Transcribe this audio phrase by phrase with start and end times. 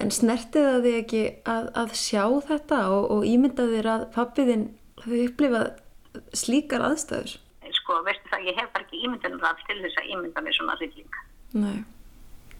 [0.00, 1.22] En snertið það þig ekki
[1.52, 4.66] að, að sjá þetta og, og ímynda þér að pappiðinn
[5.02, 5.66] hafi upplifað
[6.36, 7.36] slíkar aðstæður?
[7.80, 10.78] Sko, veistu það, ég hef bara ekki ímyndanum það til þess að ímynda mig svona
[10.80, 11.20] hrylling.
[11.52, 11.78] Nei,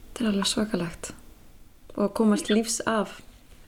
[0.05, 1.13] þetta er alveg svakalegt
[1.97, 3.19] og að komast lífs af.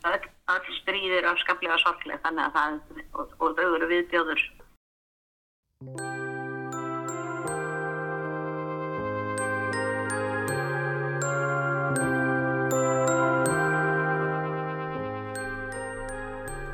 [0.06, 4.50] Öll, öll stríðir af skaplega sorglega þannig að það, og, og þau eru viðbjóður.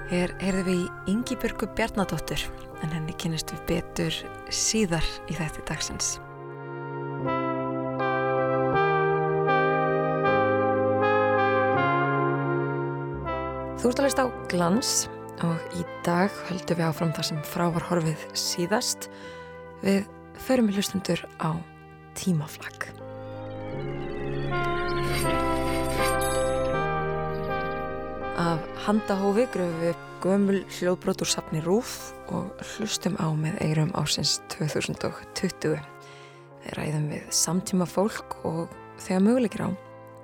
[0.09, 2.41] Hér heyrðum við í Yngibjörgu Bjarnadóttur
[2.81, 4.15] en henni kynist við betur
[4.49, 6.15] síðar í þetta dagsins.
[13.79, 14.95] Þú ert að leist á glans
[15.45, 19.11] og í dag höldum við áfram það sem frá var horfið síðast.
[19.85, 20.09] Við
[20.41, 21.53] förum við hlustundur á
[22.17, 22.89] tímaflag.
[28.39, 34.39] Af handahófi gröfum við gömul hljóðbrót úr safni Rúf og hlustum á með eirum ásins
[34.51, 35.79] 2020.
[36.65, 39.71] Við ræðum við samtíma fólk og þegar möguleikir á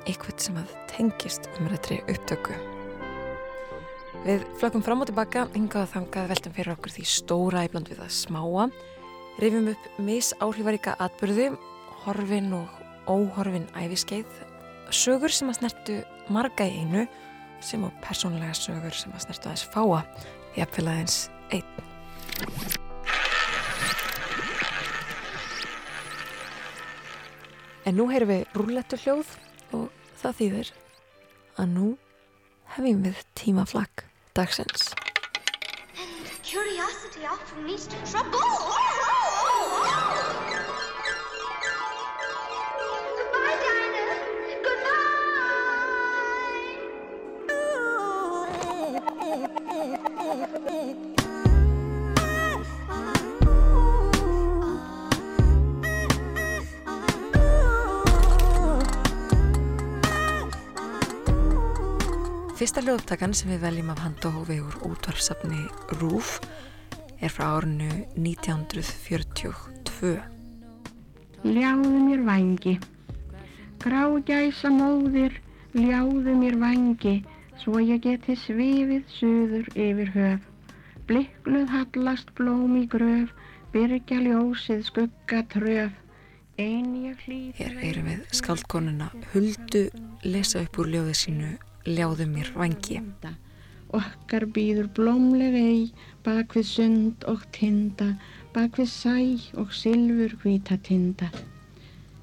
[0.05, 2.57] eitthvað sem að tengist um réttri upptöku.
[4.25, 8.15] Við flökkum fram og tilbaka, hingað þangað veltum fyrir okkur því stóra íbland við að
[8.17, 8.69] smáa,
[9.43, 11.51] rifjum upp misáhrifaríka atbyrði,
[12.05, 14.41] horfin og óhorfin æfiskeið,
[14.91, 16.01] sögur sem að snertu
[16.33, 17.05] marga í einu
[17.65, 20.01] sem og persónlega sögur sem að snertu aðeins fáa
[20.55, 22.83] í appfélagsins einn.
[27.85, 29.35] En nú heyrum við rúlettu hljóð
[29.77, 29.89] og
[30.23, 30.73] það þýðir
[31.61, 31.89] að nú
[32.77, 34.93] hefum við tímaflag dagsins.
[36.01, 38.94] And curiosity often leads to trouble.
[62.65, 65.67] Fyrsta hljóðtakan sem við veljum af handahófi úr útvarfsafni
[66.01, 66.41] Rúf
[67.21, 70.15] er frá árinu 1942.
[71.45, 72.73] Ljáðu mér vangi,
[73.85, 75.37] grágæsa móðir,
[75.77, 77.13] ljáðu mér vangi,
[77.61, 80.49] svo ég geti svifið suður yfir höf.
[81.05, 83.29] Blikluð hallast blóm í gröf,
[83.77, 85.93] byrgja ljósið skugga tröf.
[86.57, 89.89] Hér erum við skaldkonuna Huldu
[90.25, 91.53] lesa upp úr ljóðið sínu
[91.85, 93.01] Ljáðu mér vangi.
[93.95, 95.83] Okkar býður blómleg ei,
[96.25, 98.15] bak við sund og tinda,
[98.55, 99.17] bak við sæ
[99.61, 101.31] og silfur hvita tinda.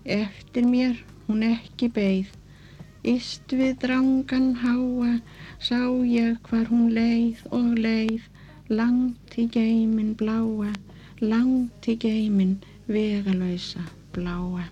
[0.04, 2.34] Eftir mér hún ekki beigð,
[3.02, 5.14] Íst við drangan háa,
[5.58, 8.28] sá ég hvar hún leið og leið,
[8.70, 10.70] langt í geimin bláa,
[11.18, 13.82] langt í geimin vegalösa
[14.14, 14.70] bláa.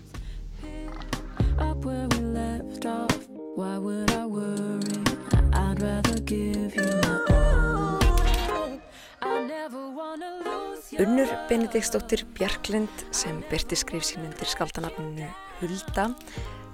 [3.60, 5.04] Why would I worry?
[5.52, 8.80] I'd rather give you my all.
[9.20, 11.04] I never wanna lose you.
[11.04, 15.28] Unnur Benediktsdóttir Bjarklind sem byrti skrif sín undir skaldanafninu
[15.58, 16.06] Hulda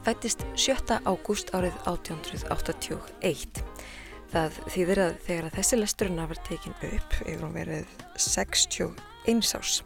[0.06, 1.00] fættist 7.
[1.02, 3.64] ágúst árið 1881.
[4.30, 9.80] Það þýðir að þegar að þessi lesturinn var tekin upp hefur hún verið 61 árs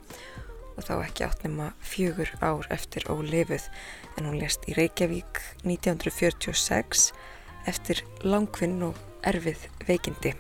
[0.81, 3.69] og þá ekki átt nema fjögur ár eftir ólifuð
[4.17, 7.11] en hún lest í Reykjavík 1946
[7.71, 8.99] eftir langvinn og
[9.29, 10.33] erfið veikindi.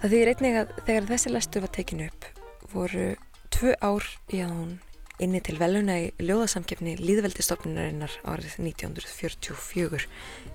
[0.00, 2.26] Það þýðir einnig að þegar þessi lestur var tekin upp
[2.74, 3.06] voru
[3.54, 4.74] tvö ár í að hún
[5.22, 10.08] inni til veluna í ljóðasamkefni Líðveldistofnunarinnar árið 1944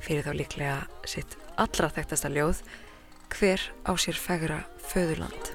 [0.03, 0.77] fyrir þá líklega
[1.07, 2.63] sitt allra þekktasta ljóð
[3.29, 5.53] Hver á sér fegra föðurland.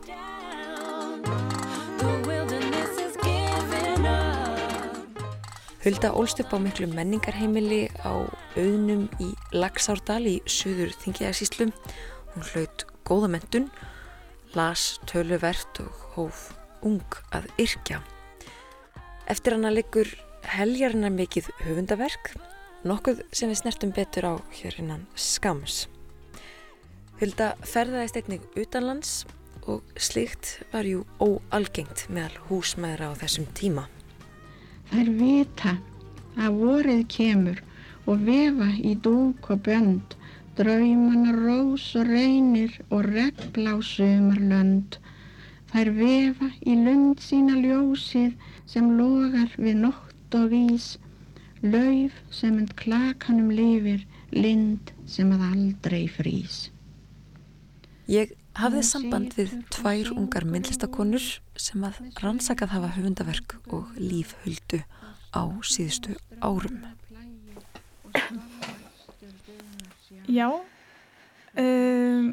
[5.85, 8.25] Hulda ólst upp á miklu menningarheimili á
[8.57, 11.75] auðnum í Laxárdal í suður Þingiðarsíslum.
[12.33, 13.67] Hún hlaut góða mentun,
[14.57, 16.39] las töluvert og hóf
[16.89, 17.99] ung að yrkja.
[19.29, 20.09] Eftir hana liggur
[20.57, 22.33] heljarinnar mikið höfundaverk,
[22.89, 25.83] nokkuð sem við snertum betur á hér innan skams.
[27.21, 29.27] Hulda ferðaðist einnig utanlands
[29.69, 33.85] og slíkt var jú óalgengt meðal húsmaðra á þessum tíma.
[34.91, 35.73] Þær vita
[36.37, 37.63] að vorið kemur
[38.11, 40.17] og vefa í dúk og bönd,
[40.59, 44.99] draumana rós og reynir og regnblá sumarlönd.
[45.73, 48.37] Þær vefa í lund sína ljósið
[48.71, 50.93] sem logar við nótt og ís,
[51.63, 56.69] lauf sem end klakanum lifir, lind sem að aldrei frýs.
[58.11, 61.25] Ég hafði samband við tvær ungar myndlistakonur
[61.61, 64.83] sem að rannsakað hafa höfundaverk og lífhuldu
[65.35, 66.85] á síðustu árum.
[70.31, 70.49] Já.
[71.59, 72.31] Um,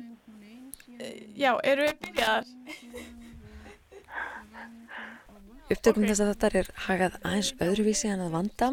[1.37, 2.47] já, eru við byrjaðar?
[5.71, 6.09] Upptökum Ok.
[6.11, 8.71] þess að þetta er hagað aðeins öðruvísi en að vanda.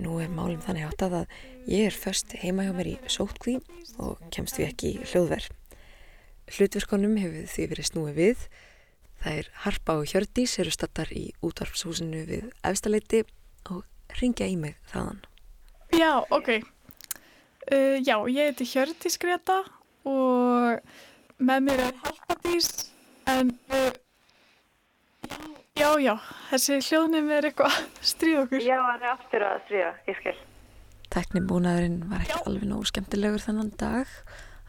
[0.00, 1.38] Nú er málum þannig áttað að
[1.70, 3.58] ég er föst heima hjá mér í sótkví
[4.00, 5.48] og kemst því ekki í hljóðver.
[6.50, 8.44] Hlutverkonum hefur því verið snúið við.
[9.20, 13.24] Það er Harpa og Hjördís eru stattar í útvarpshúsinu við efstaleiti
[13.68, 13.84] og
[14.20, 15.20] ringja í mig þaðan.
[15.96, 16.52] Já, ok.
[17.70, 19.60] Uh, já, ég heiti Hjördís Greta
[20.08, 20.80] og
[21.40, 22.70] með mér er Harpadís
[23.28, 23.92] en uh,
[25.76, 26.14] já, já,
[26.50, 28.64] þessi hljóðnum er eitthvað að stríða okkur.
[28.64, 30.38] Já, hann er aftur að stríða, ég skil.
[31.10, 34.10] Teknibúnaðurinn var ekki alveg nógu skemmtilegur þennan dag.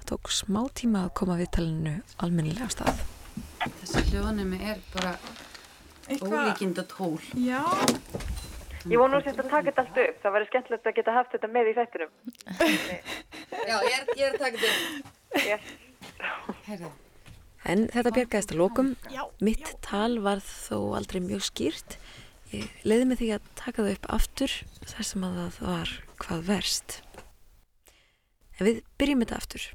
[0.02, 1.96] Það tók smá tíma að koma viðtalinu
[2.26, 3.02] almennilega af stað.
[3.62, 5.14] Þessi hljóðanemi er bara
[6.10, 7.20] ólíkinda tól.
[7.38, 7.62] Já,
[8.90, 10.16] Ég vonu að þetta taka þetta allt upp.
[10.24, 12.14] Það væri skemmtilegt að geta haft þetta með í þættinum.
[13.70, 15.12] Já, ég er, ég er að taka þetta.
[15.46, 15.68] Yes.
[16.66, 16.90] Herra,
[17.70, 18.90] En þetta bjargaðist að lokum.
[19.14, 22.00] Já, Mitt tal varð þó aldrei mjög skýrt.
[22.52, 24.56] Ég leiði mig því að taka það upp aftur
[24.90, 25.94] þar sem að það var
[26.26, 26.98] hvað verst.
[28.58, 29.68] En við byrjum þetta aftur.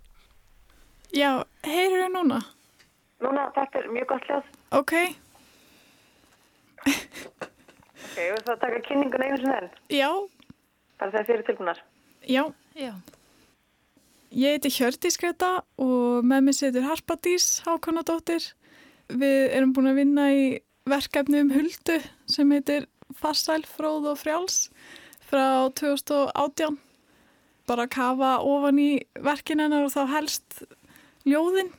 [1.17, 1.31] Já,
[1.67, 2.41] heyrðu við núna?
[3.25, 4.51] Núna, þetta er mjög gott hljóð.
[4.77, 4.93] Ok,
[6.87, 9.71] Ok, og það taka kynninguna einu sinni enn.
[9.93, 10.11] já,
[11.01, 11.81] Bara þegar þið eru tilbúnar.
[12.29, 12.43] já.
[12.77, 12.93] já.
[14.37, 18.43] Ég heiti Hjördís Greta og með mér setur Harpadís Hákonadóttir.
[19.09, 20.43] Við erum búin að vinna í
[20.87, 22.87] verkefni um huldu sem heitir
[23.17, 24.69] Farsæl, fróð og frjáls
[25.31, 26.77] frá 2018.
[27.67, 28.91] Bara að kafa ofan í
[29.25, 30.61] verkin hennar og þá helst
[31.27, 31.73] ljóðin.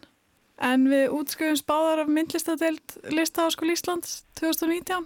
[0.57, 5.05] En við útskjöfum spáðar af myndlistadeild Listaháskóli Íslands 2019.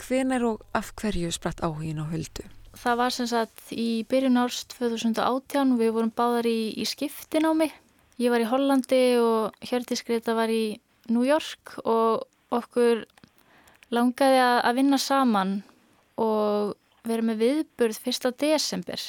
[0.00, 2.46] Hvenær og af hverju spratt áhugin á huldu?
[2.76, 7.68] Það var sem sagt í byrjun árs 2018 og við vorum báðar í, í skiptinámi.
[8.20, 10.78] Ég var í Hollandi og Hjördís Greta var í
[11.12, 13.04] New York og okkur
[13.92, 15.60] langaði að, vinna saman
[16.20, 16.74] og
[17.06, 18.32] vera með viðburð 1.
[18.40, 19.02] desember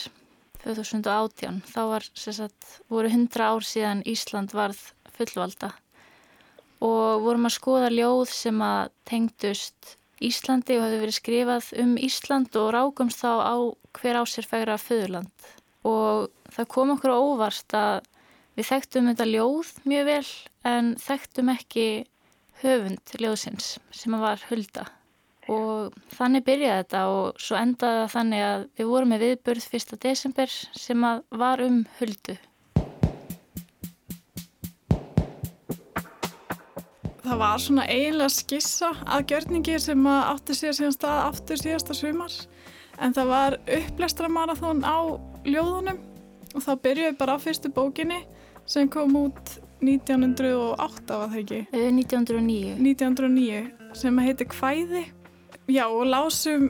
[0.64, 1.62] 2018.
[1.68, 4.80] Þá var sagt, voru 100 ár síðan Ísland varð
[5.18, 5.72] fullvalda.
[6.84, 12.58] Og vorum að skoða ljóð sem að tengdust Íslandi og hefði verið skrifað um Ísland
[12.58, 13.56] og rákumst þá á
[13.98, 15.50] hver á sér færa föðurland.
[15.86, 18.06] Og það kom okkur óvart að
[18.58, 20.30] við þekktum þetta ljóð mjög vel
[20.74, 21.88] en þekktum ekki
[22.64, 24.88] höfund ljóðsins sem að var hulda
[25.52, 29.98] og þannig byrjaði þetta og svo endaði það þannig að við vorum með viðbörð 1.
[30.04, 30.54] desember
[30.84, 32.38] sem að var um huldu
[37.28, 41.96] Það var svona eiginlega skissa að gjörningi sem að átti sér síðan stað aftur síðasta
[41.98, 42.36] sumar
[43.04, 44.98] en það var upplestramarathon á
[45.44, 46.00] ljóðunum
[46.56, 48.22] og þá byrjuði bara á fyrstu bókinni
[48.68, 51.60] sem kom út 1908 var það ekki?
[51.72, 55.04] Eh, 1909 1909 sem heitir Kvæði
[55.68, 56.70] já og lásum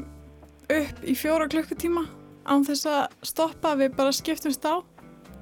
[0.67, 2.05] upp í fjóra klukkutíma
[2.47, 4.81] án þess að stoppa við bara skiptumst á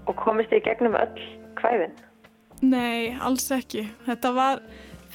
[0.06, 1.21] Og komist þið í gegnum öll
[1.57, 1.95] kvæðin.
[2.62, 3.88] Nei, alls ekki.
[4.06, 4.62] Þetta var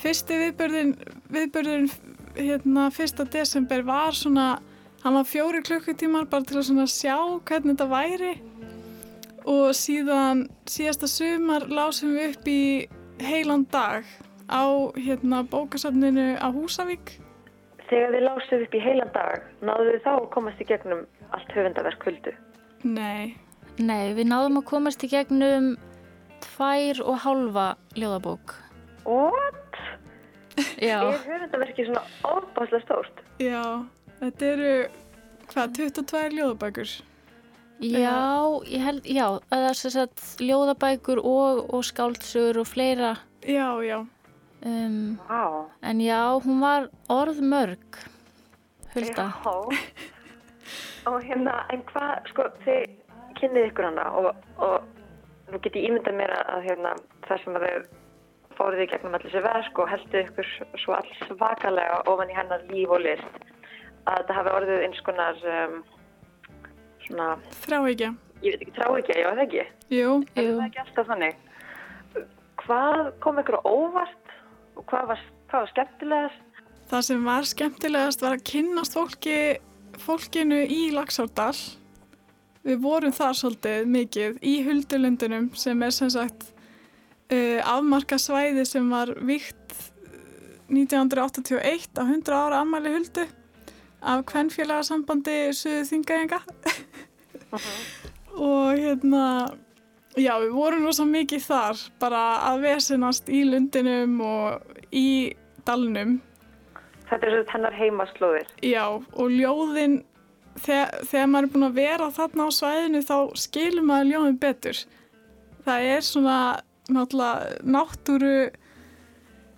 [0.00, 0.94] fyrsti viðbörðin,
[1.30, 1.86] viðbörðin
[2.34, 4.48] hérna, fyrsta desember var svona,
[5.04, 7.16] hann var fjóri klukkutímar bara til að svona sjá
[7.46, 8.32] hvernig þetta væri
[9.48, 12.62] og síðan síðasta sumar lásum við upp í
[13.24, 14.04] heilan dag
[14.50, 14.66] á
[14.98, 17.18] hérna, bókasafninu á Húsavík.
[17.90, 21.00] Þegar þið lásuð upp í heilan dag, náðu þið þá að komast í gegnum
[21.34, 22.34] allt höfundaverk huldu.
[22.86, 23.36] Nei,
[23.80, 25.70] Nei, við náðum að komast í gegnum
[26.44, 27.66] tvær og hálfa
[27.96, 28.54] ljóðabók
[29.06, 29.78] What?
[30.82, 33.22] Já, Er höfundaverki svona óbáslega stórt?
[33.40, 33.62] já,
[34.20, 34.72] þetta eru,
[35.52, 36.92] hvað, 22 ljóðabækur?
[37.80, 38.16] já,
[38.68, 43.14] ég held, já, það er sem sagt ljóðabækur og, og skáldsögur og fleira
[43.48, 43.98] Já, já,
[44.66, 45.42] um, Vá.
[45.82, 48.00] En já, hún var orðmörg,
[48.94, 49.30] Hulda.
[49.44, 49.54] Já.
[51.08, 52.98] Og hérna, en hvað, sko, þið
[53.40, 54.84] kynnið ykkur hana og, og
[55.50, 56.92] nú get ég ímyndað mér að, að hérna,
[57.26, 58.00] það sem að þau
[58.60, 60.50] fóruð í gegnum allir þessi verk og heldu ykkur
[60.82, 63.46] svo alls vakalega ofan í hennar líf og list
[64.04, 65.78] að þetta hafi orðið eins konar um,
[67.06, 67.28] svona,
[67.64, 68.10] þráhyggja.
[68.44, 69.64] ég veit ekki, ekki, já það ekki
[69.96, 70.56] Jú, er Jú.
[70.58, 72.26] það ekki alltaf þannig
[72.60, 74.19] hvað kom ykkur óvart
[74.80, 76.46] og hvað var, hvað var skemmtilegast?
[76.90, 79.36] Það sem var skemmtilegast var að kynnast fólki,
[80.00, 81.54] fólkinu í Laxárdal.
[82.66, 86.50] Við vorum þar svolítið mikið í Huldulundunum sem er sem sagt
[87.32, 89.76] uh, afmarka svæði sem var vikt
[90.70, 93.24] 1981 á 100 ára ammæli Huldu
[94.00, 96.38] af kvennfélagasambandi Suðu Þingajenga
[98.50, 99.24] og hérna
[100.18, 105.36] já við vorum rosa mikið þar bara að vesenast í lundinum og í
[105.68, 106.18] dalnum
[107.10, 108.50] Þetta er svona hennar heimaslóðir.
[108.62, 109.96] Já, og ljóðin,
[110.62, 114.82] þegar, þegar maður er búin að vera þarna á svæðinu þá skilur maður ljóðin betur.
[115.66, 116.36] Það er svona
[116.90, 118.36] náttúrulega náttúru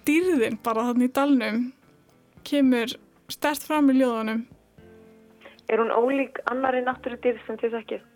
[0.09, 1.61] dýrðin bara þarna í dalnum
[2.49, 2.97] kemur
[3.33, 4.47] stert fram í ljóðunum.
[5.69, 8.09] Er hún ólík annari náttúru dýrð sem þið þekkið?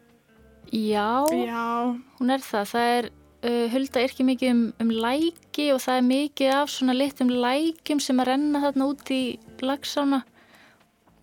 [0.73, 2.65] Já, Já, hún er það.
[2.73, 3.11] Það er,
[3.47, 7.31] uh, Hulda er ekki mikið um, um læki og það er mikið af svona litum
[7.31, 9.21] lækjum sem að renna þarna út í
[9.63, 10.23] lagsána.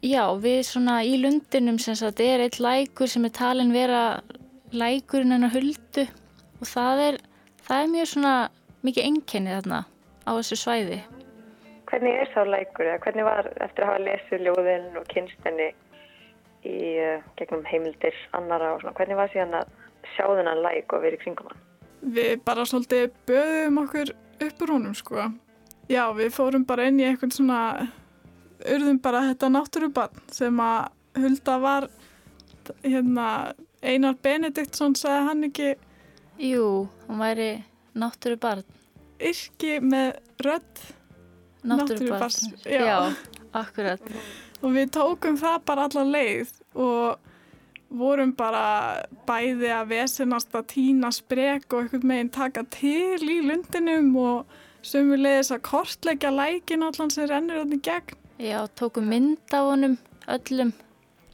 [0.03, 4.21] Já, við svona í lundinum sem sagt er eitt lækur sem er talin vera
[4.75, 6.07] lækurinn hennar Huldu
[6.59, 7.19] og það er,
[7.63, 8.33] það er mjög svona
[8.83, 9.83] mikið enkenni þarna
[10.27, 11.00] á þessu svæði.
[11.88, 15.69] Hvernig er sá lækur eða hvernig var eftir að hafa lesið ljóðin og kynstinni
[16.65, 19.72] í uh, gegnum heimildir annara og svona, hvernig var síðan að
[20.15, 21.62] sjá þennan læk og verið í kringum hann?
[22.03, 24.10] við bara svolítið böðum okkur
[24.43, 25.27] upp úr honum sko.
[25.91, 27.60] Já, við fórum bara inn í eitthvað svona,
[28.67, 31.88] urðum bara þetta náttúrubann sem að Hulda var,
[32.82, 33.27] hérna,
[33.84, 35.74] Einar Benediktsson sagði hann ekki
[36.41, 37.51] Jú, hún væri
[37.93, 38.63] náttúru barn.
[39.20, 40.82] yrki með rödd
[41.63, 42.34] Náttúrubarn.
[42.34, 42.82] Náttúrubarns, já.
[42.84, 42.98] Já,
[43.53, 44.01] akkurat.
[44.63, 47.29] Og við tókum það bara alla leið og
[47.93, 54.10] vorum bara bæði að vesenast að týna sprek og einhvern meginn taka til í lundinum
[54.17, 59.70] og sömu leiðis að kortleggja lækin allan sem rennur í gegn Já, tókum mynd af
[59.70, 59.93] honum
[60.27, 60.74] öllum,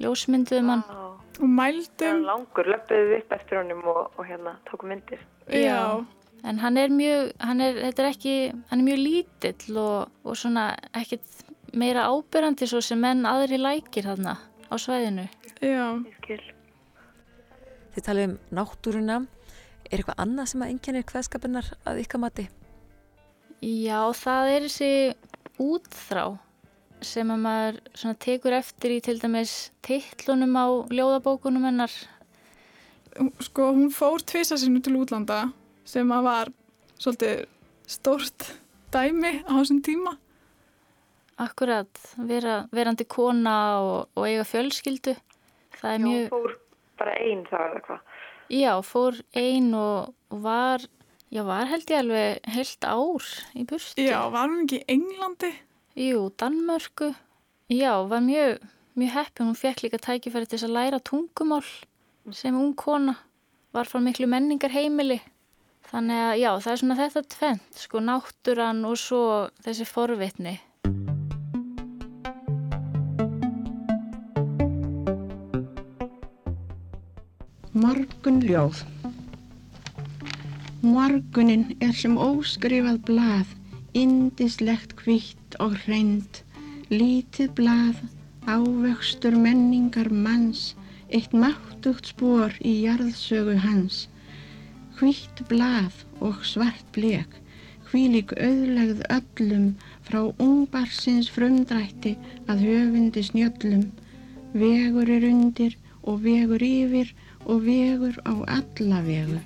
[0.04, 0.84] ljósmynduðum hann.
[1.40, 2.24] og mældum.
[2.28, 5.22] Langur, löpuðu upp eftir honum og, og hérna tóku myndir.
[5.48, 6.06] Já.
[6.44, 8.36] En hann er mjög, hann er, þetta er ekki,
[8.70, 14.08] hann er mjög lítill og, og svona ekkert meira ábyrrandi svo sem menn aðri lækir
[14.10, 14.38] þarna
[14.70, 15.26] á svæðinu.
[15.62, 16.00] Já.
[17.96, 19.20] Þið talið um náttúruna.
[19.90, 22.46] Er eitthvað annað sem að enginnir hvaðskapinnar að ykkar mati?
[23.60, 24.92] Já, það er þessi
[25.60, 26.26] útþrá
[27.04, 31.92] sem að maður svona tekur eftir í til dæmis tittlunum á ljóðabókunum hennar.
[33.44, 35.50] Sko, hún fór tvisa sinu til útlanda
[35.88, 36.52] sem að var
[37.00, 37.46] svolítið
[37.90, 38.52] stórt
[38.94, 40.16] dæmi á þessum tíma.
[41.40, 45.16] Akkurat, vera, verandi kona og, og eiga fjölskyldu.
[45.80, 46.26] Það er Já, mjög...
[46.34, 46.56] fór
[47.00, 48.02] bara einn þá eða hvað?
[48.50, 50.84] Já, fór ein og, og var,
[51.32, 54.04] já, var held ég alveg heilt ár í burtu.
[54.04, 55.54] Já, var hún ekki í Englandi?
[56.00, 57.14] Jú, Danmörku.
[57.72, 58.64] Já, var mjög,
[59.00, 59.50] mjög heppin.
[59.52, 61.66] Hún fekk líka tækifæri til þess að læra tungumál
[62.36, 63.16] sem ung kona.
[63.72, 65.20] Var frá miklu menningar heimili.
[65.90, 69.22] Þannig að, já, það er svona þetta tvent, sko, náttúran og svo
[69.66, 70.60] þessi forvitni.
[77.70, 78.80] Morgun ljóð
[80.82, 83.52] Morgunin er sem óskrifað blað,
[83.94, 86.40] indislegt hvitt og hreind,
[86.90, 88.00] lítið blað,
[88.50, 90.74] ávöxtur menningar manns,
[91.14, 94.08] eitt máttugt spór í jarðsögu hans.
[94.98, 97.38] Hvitt blað og svart blek,
[97.92, 99.72] hvílik auðlegð öllum
[100.10, 102.18] frá ungbarsins frumdrætti
[102.50, 103.92] að höfundi snjöllum.
[104.58, 107.14] Vegur er undir og vegur yfir
[107.50, 109.40] og vegur á alla vegu.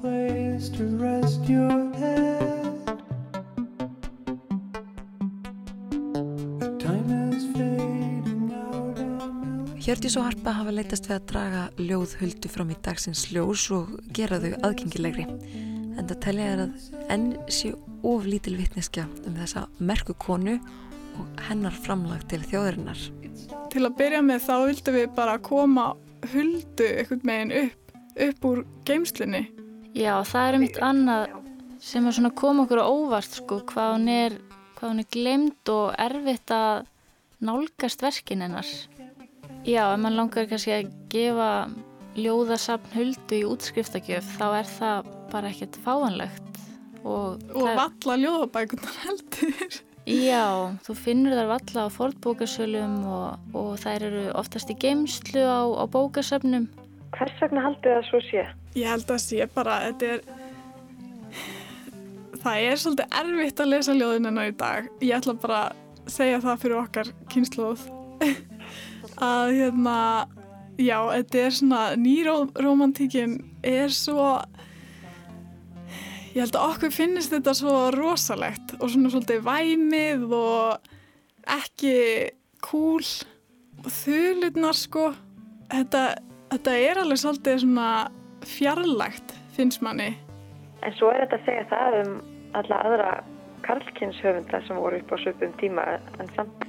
[0.00, 2.86] place to rest your head.
[6.78, 12.52] Time is fading out of Hjördís og Harpa hafa leitast við að draga ljóð huldu
[12.52, 15.26] fram í dagsins ljós og gera þau aðgengilegri.
[15.96, 17.72] En það telja er að enn sé
[18.04, 20.58] of lítil vitneskja um þessa merku konu
[21.16, 23.00] og hennar framlag til þjóðarinnar.
[23.72, 25.94] Til að byrja með þá vildum við bara koma
[26.32, 27.94] huldu einhvern meginn upp,
[28.28, 29.46] upp úr geimslunni.
[29.96, 31.36] Já, það er mitt annað
[31.80, 34.36] sem að koma okkur á óvart, sko, hvað hún er,
[34.82, 36.86] er glemt og erfitt að
[37.44, 38.68] nálgast verkin hennar.
[39.66, 41.50] Já, ef mann langar kannski að gefa
[42.16, 46.62] ljóðasafn huldu í útskriftakjöf, þá er það bara ekkert fáanlegt.
[47.06, 49.82] Og, Og valla ljóðabækunar heldur.
[50.06, 55.66] Já, þú finnur þar valla á fordbókasölum og, og þær eru oftast í geimslu á,
[55.66, 56.68] á bókasöfnum.
[57.16, 58.44] Hvers vegna haldið það svo sé?
[58.78, 60.20] Ég held að sé bara, þetta er,
[62.38, 64.88] það er svolítið erfitt að lesa ljóðin hennar í dag.
[65.02, 67.86] Ég ætla bara að segja það fyrir okkar kynnslóð.
[69.32, 69.98] að hérna,
[70.78, 74.36] já, þetta er svona nýromantíkin er svo
[76.36, 80.90] ég held að okkur finnist þetta svo rosalegt og svona svolítið væmið og
[81.56, 81.96] ekki
[82.66, 83.06] cool
[83.80, 85.06] og þulutnar sko.
[85.72, 86.02] Þetta,
[86.52, 87.88] þetta er alveg svolítið svona
[88.46, 90.12] fjarlægt finnst manni.
[90.84, 92.14] En svo er þetta að segja það um
[92.60, 93.10] alla aðra
[93.64, 95.86] karlkynshöfunda sem voru upp á söpum tíma
[96.20, 96.66] en samt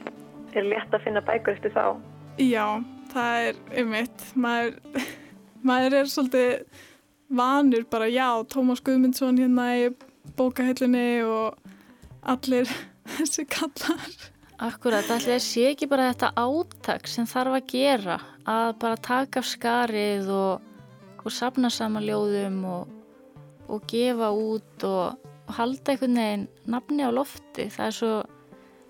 [0.58, 2.00] er létt að finna bækur eftir þá.
[2.40, 2.80] Já,
[3.12, 4.80] það er ummitt maður,
[5.68, 6.86] maður er svolítið
[7.29, 9.89] vanur bara já, Tómas Guðmundsson hérna í
[10.38, 11.57] bókahillunni og
[12.24, 12.69] allir
[13.17, 14.10] þessi kallar
[14.57, 18.15] Akkurat, allir sé ekki bara þetta átak sem þarf að gera
[18.50, 20.63] að bara taka af skarið og,
[21.22, 22.88] og sapna saman ljóðum og,
[23.69, 27.67] og gefa út og, og halda einhvern veginn nafni á lofti.
[27.69, 28.12] Það er svo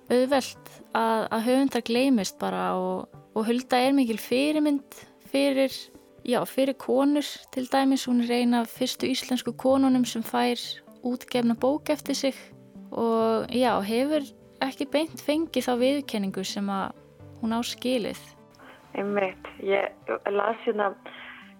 [0.07, 5.75] auðvelt að, að höfundar gleymist bara og Hulda er mikil fyrirmynd fyrir,
[6.27, 8.05] já, fyrir konur til dæmis.
[8.07, 10.59] Hún er eina af fyrstu íslensku konunum sem fær
[11.03, 12.35] útgefna bók eftir sig
[12.91, 14.23] og já, hefur
[14.61, 16.95] ekki beint fengi þá viðkenningu sem að
[17.41, 18.19] hún á skilið.
[18.97, 19.91] Einmitt, ég
[20.31, 20.93] las hérna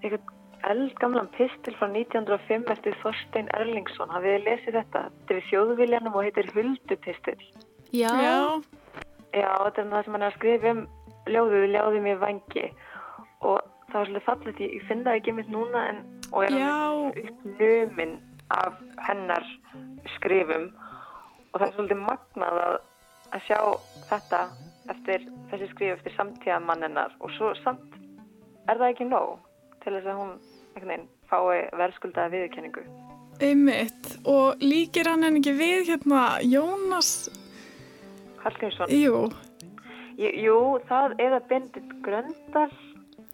[0.04, 0.34] einhvern
[0.68, 4.10] eldgamlan pistil frá 1905 eftir Þorstein Erlingsson.
[4.10, 5.04] Hafið þið lesið þetta?
[5.14, 7.40] Þetta er í þjóðviljanum og heitir Huldupistil.
[7.94, 8.10] Já.
[8.20, 8.38] Já,
[9.36, 10.84] Já, þetta er það sem hann er að skrifa um
[11.28, 12.66] ljóðuð, ljóðið mér vangi
[13.46, 16.58] og það var svolítið fallið, ég, ég finn það ekki mitt núna en, og er
[16.58, 16.76] Já.
[17.24, 18.16] uppnuminn
[18.56, 18.78] af
[19.08, 19.48] hennar
[20.18, 20.70] skrifum.
[21.52, 22.78] Og það er svolítið magnað að,
[23.34, 23.60] að sjá
[24.10, 24.42] þetta
[24.92, 27.96] eftir þessi skrif eftir samtíða manninnar og svo samt
[28.68, 29.38] er það ekki nóg
[29.84, 30.38] til þess að hún
[31.28, 32.84] fái verðskuldaða viðurkenningu.
[33.42, 34.18] einmitt.
[34.26, 37.30] Og líkir hann en ekki við hérna Jónas,
[38.42, 39.28] Hallgrímsson, jú,
[40.18, 42.72] jú, það eða Bendit Gröndal,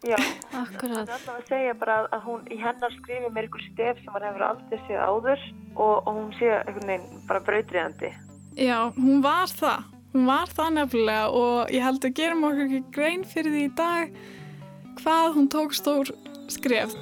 [0.04, 0.16] já,
[0.60, 1.08] Akkurat.
[1.08, 4.12] Er alltaf að segja bara að- að hún í hennar skrifi með ykkur stef sem
[4.12, 5.40] hann hefur aldrei séð áður
[5.76, 8.12] og, og hún sé einhvern veginn bara brautriðandi.
[8.56, 12.82] já, hún var það hún var það nefnilega og ég held að gerum okkur ekki
[12.94, 14.12] grein fyrir því í dag
[15.00, 16.12] hvað hún tók stór
[16.48, 16.94] skref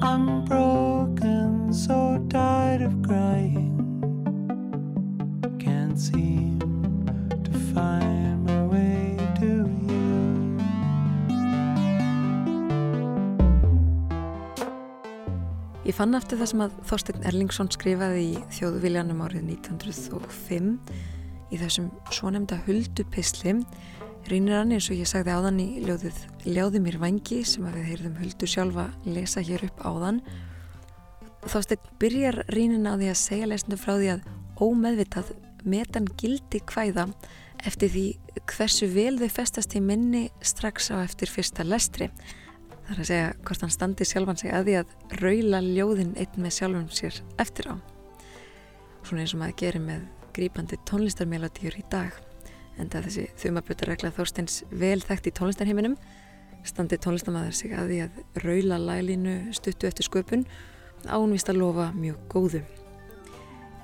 [0.00, 3.74] I'm broken, so tired of crying.
[5.58, 6.27] Can't seem
[15.88, 20.66] Ég fann eftir það sem að Þorstein Erlingsson skrifaði í þjóðviljanum árið 1905
[21.48, 23.54] í þessum svonemda huldupisli
[24.28, 27.88] rínir hann eins og ég sagði áðan í ljóðið Ljáði mér vangi sem að við
[27.88, 30.18] heyrðum huldu sjálfa lesa hér upp áðan.
[31.48, 34.28] Þorstein byrjar rínin á því að segja lesendu frá því að
[34.60, 35.30] ómeðvitað
[35.64, 37.06] metan gildi kvæða
[37.64, 38.04] eftir því
[38.44, 42.10] hversu vel þau festast í minni strax á eftir fyrsta lestri
[42.88, 46.38] Það er að segja hvort hann standi sjálfan sig að því að raula ljóðin einn
[46.40, 47.74] með sjálfum sér eftir á.
[49.04, 50.06] Svona eins og maður gerir með
[50.38, 52.16] grípandi tónlistarmelodíur í dag.
[52.78, 55.98] En það þessi þumabutarregla Þorsteins vel þekkt í tónlistarheiminum
[56.66, 60.46] standi tónlistamæður sig að því að raula laglínu stuttu eftir sköpun
[61.06, 62.62] ánvist að lofa mjög góðu.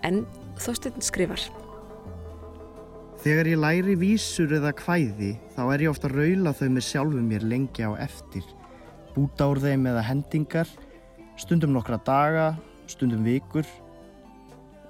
[0.04, 0.24] En
[0.60, 1.44] Þorstein skrifar
[3.24, 7.30] Þegar ég læri vísur eða kvæði þá er ég ofta að raula þau með sjálfum
[7.30, 8.44] mér lengi á eftir.
[9.14, 10.68] Búta úr þeim eða hendingar,
[11.38, 12.48] stundum nokkra daga,
[12.90, 13.66] stundum vikur.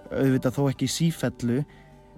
[0.09, 1.61] Auðvitað þó ekki sífellu,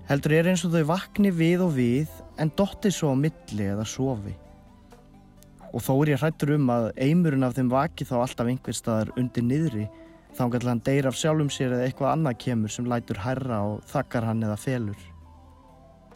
[0.06, 3.86] heldur er eins og þau vakni við og við en dotti svo á milli eða
[3.88, 4.36] sofi.
[5.74, 9.10] Og þó er ég hrættur um að eimurinn af þeim vaki þá alltaf einhver staðar
[9.18, 9.88] undir niðri
[10.36, 13.84] þá hann hann deyr af sjálfum sér eða eitthvað annað kemur sem lætur herra og
[13.90, 14.98] þakkar hann eða felur.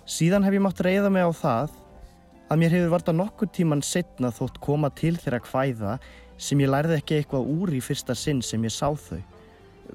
[0.07, 1.80] Síðan hef ég mátt reyða mig á það
[2.51, 5.95] að mér hefur varta nokkur tíman setna þótt koma til þeirra kvæða
[6.41, 9.21] sem ég lærði ekki eitthvað úr í fyrsta sinn sem ég sá þau,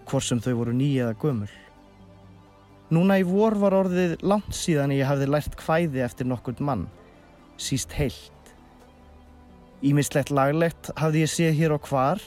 [0.08, 1.52] hvort sem þau voru ný eða gömul.
[2.96, 6.86] Núna í vor var orðið langt síðan ég hafði lært kvæði eftir nokkur mann,
[7.58, 8.32] síst heilt.
[9.86, 12.22] Ímislegt laglegt hafði ég séð hér og hvar,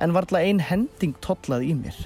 [0.00, 1.98] en varla ein hending tollað í mér.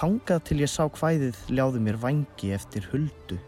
[0.00, 3.38] Þangað til ég sá kvæðið ljáðu mér vangi eftir huldu.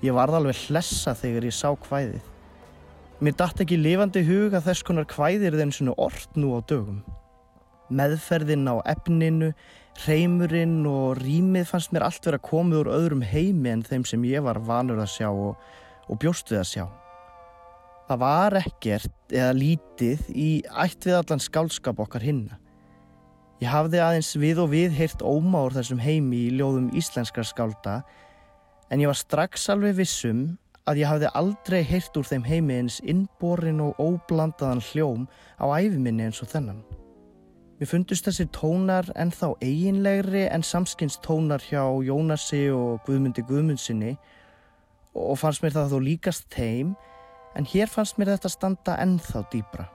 [0.00, 2.22] Ég varð alveg hlessa þegar ég sá kvæðið.
[3.20, 7.02] Mér datt ekki lifandi hug að þess konar kvæðir þeim svona orð nú á dögum.
[7.92, 9.50] Meðferðin á efninu,
[10.06, 14.46] reymurinn og rýmið fannst mér allt vera komið úr öðrum heimi en þeim sem ég
[14.46, 15.60] var vanur að sjá og,
[16.08, 16.86] og bjóst við að sjá.
[18.08, 20.48] Það var ekkert eða lítið í
[20.80, 22.56] ætt við allan skálskap okkar hinna.
[23.60, 28.00] Ég hafði aðeins við og við heyrt óma úr þessum heimi í ljóðum íslenskar skálda
[28.90, 30.44] en ég var strax alveg vissum
[30.90, 35.28] að ég hafði aldrei heyrt úr þeim heimi eins innborin og óblandaðan hljóm
[35.62, 36.80] á æfiminni eins og þennan.
[37.80, 44.16] Mér fundust þessir tónar ennþá eiginlegri en samskynst tónar hjá Jónasi og Guðmundi Guðmundsinni
[45.16, 46.92] og fannst mér það þó líkast þeim
[47.56, 49.88] en hér fannst mér þetta standa ennþá dýbra.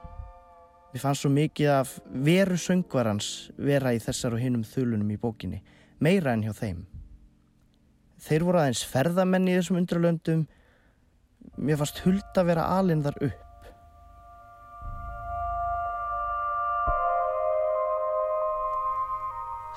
[0.96, 1.94] Mér fannst svo mikið af
[2.26, 5.62] veru söngvarans vera í þessar og hinnum þulunum í bókinni,
[6.00, 6.86] meira enn hjá þeim.
[8.26, 10.46] Þeir voru aðeins ferðamenn í þessum undralöndum,
[11.62, 13.42] mér fannst huld að vera alinn þar upp.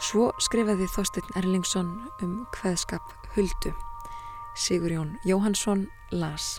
[0.09, 1.91] Svo skrifaði Þorstein Erlingsson
[2.25, 3.75] um hveðskap Huldu.
[4.57, 5.85] Sigurjón Jóhansson
[6.15, 6.57] las.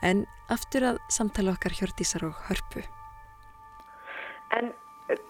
[0.00, 2.86] En aftur að samtala okkar Hjördísar og Hörpu.
[4.56, 4.72] En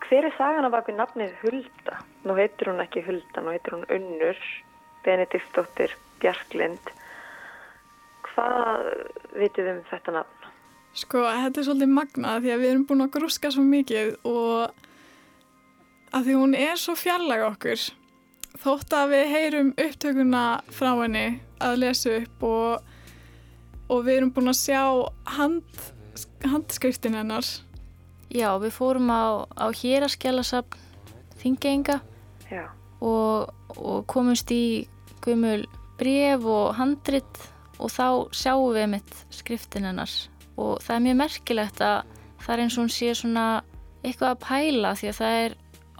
[0.07, 1.98] hver er sagan af bakið nafnið Hulda?
[2.28, 4.46] Nú heitir hún ekki Hulda, nú heitir hún Unnur,
[5.09, 6.92] Benediktsdóttir Bjarklind.
[8.29, 8.90] Hvað
[9.38, 10.51] vitið um þetta nafn?
[10.99, 14.85] Sko, þetta er svolítið magnað því að við erum búin að grúska svo mikið og
[16.16, 17.85] að því hún er svo fjarlæg okkur
[18.59, 20.44] þótt að við heyrum upptökuna
[20.75, 21.27] frá henni
[21.62, 22.90] að lesa upp og,
[23.92, 24.83] og við erum búin að sjá
[25.38, 25.83] hand,
[26.44, 27.47] handskriftin hennar
[28.29, 30.87] Já, við fórum á, á héraskjálasafn
[31.38, 32.01] Þingeinga
[32.99, 34.88] og, og komumst í
[35.24, 35.64] gömul
[35.98, 37.42] bref og handrit
[37.78, 40.12] og þá sjáum við mitt skriftin hennar
[40.59, 43.46] og það er mjög merkilegt að það er eins og hún sé svona
[44.02, 45.57] eitthvað að pæla því að það er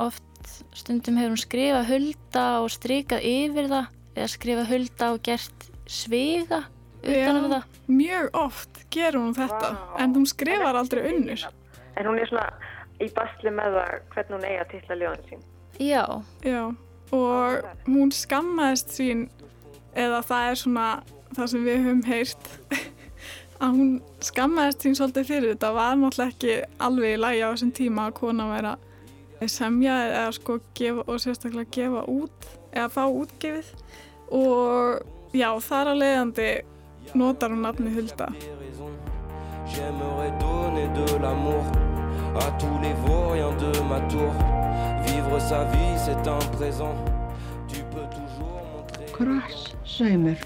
[0.09, 5.69] oft stundum hefur hún skrifað hulda og strykað yfir það eða skrifað hulda og gert
[5.89, 6.65] svega
[7.03, 7.77] utan um það.
[7.89, 10.03] Mjög oft gerur hún þetta Vá.
[10.03, 11.47] en hún skrifar aldrei unnur.
[11.97, 12.49] En hún er svona
[12.99, 15.47] í basli með það hvernig hún eigi að titla ljóðin sín.
[15.79, 16.05] Já.
[16.43, 16.63] Já,
[17.15, 19.27] og hún skammaðist sín
[19.97, 20.89] eða það er svona
[21.37, 22.51] það sem við höfum heyrt
[23.65, 23.95] að hún
[24.25, 25.73] skammaðist sín svolítið fyrir þetta.
[25.77, 26.55] Var náttúrulega ekki
[26.89, 28.75] alveg í lagi á þessum tíma að kona væri
[29.39, 33.73] að semja eða sko gefa og sérstaklega gefa út eða fá útgefið.
[34.35, 36.51] Og já, þar að leiðandi
[37.17, 38.33] notar hún nafni Hulda.
[39.69, 41.63] J'aimerais donner de l'amour
[42.41, 44.58] à tous les vauriens de ma tour.
[45.07, 46.97] Vivre sa vie, c'est un présent.
[47.69, 49.07] Tu peux toujours montrer.
[49.13, 50.41] Kross saumur.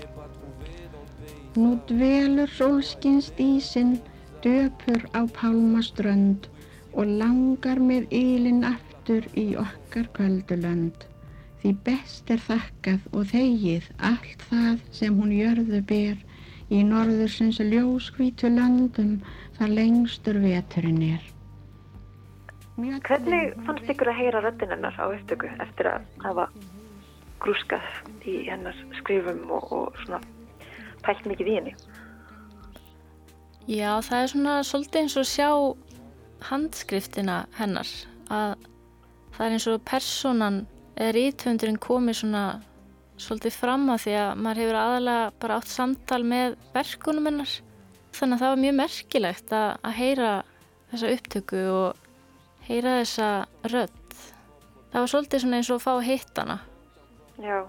[1.56, 3.98] Nú dvelur sólskins dísinn,
[4.42, 6.48] döpur á pálmaströnd
[6.96, 11.04] og langar með ylinn aftur í okkar köldulönd.
[11.60, 16.16] Því best er þakkað og þegið allt það sem hún jörðu ber
[16.72, 19.20] í norðursins ljóskvítu löndum
[19.58, 21.31] þar lengstur veturinn er.
[22.76, 26.46] Hvernig fannst ykkur að heyra röddinn hennar á upptöku eftir að hafa
[27.42, 27.84] grúskað
[28.24, 30.22] í hennar skrifum og, og svona
[31.04, 31.74] pælt mikið í henni?
[33.68, 35.48] Já, það er svona svolítið eins og sjá
[36.48, 37.90] handskriftina hennar
[38.32, 38.54] að
[39.36, 40.62] það er eins og personan
[40.96, 42.44] eða rítvöndurinn komið svona
[43.20, 47.52] svolítið fram að því að maður hefur aðalega bara átt samtal með verkunum hennar
[48.16, 50.32] þannig að það var mjög merkilegt að, að heyra
[50.92, 52.01] þessa upptöku og
[52.72, 53.30] heyra þessa
[53.70, 54.18] rödd
[54.92, 56.60] það var svolítið svona eins og að fá að hitta hana
[57.42, 57.66] Já.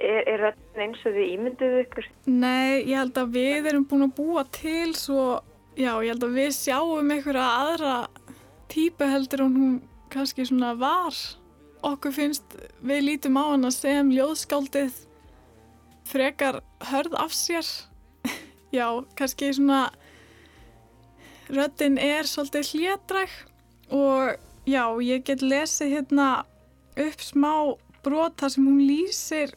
[0.00, 2.08] Er, er röddinn eins og þið ímynduðu ykkur?
[2.30, 5.26] Nei, ég held að við erum búin að búa til svo,
[5.76, 7.94] já, ég held að við sjáum einhverja aðra
[8.72, 9.78] típu heldur en hún
[10.12, 11.16] kannski svona var.
[11.84, 14.96] Okkur finnst, við lítum á hana sem ljóðskáldið
[16.08, 17.68] frekar hörð af sér.
[18.78, 18.86] já,
[19.18, 19.84] kannski svona
[21.52, 23.40] röddinn er svolítið hlédræg
[23.92, 26.28] og já, ég get lesið hérna
[26.96, 27.52] upp smá
[28.02, 29.54] brota sem hún lýsir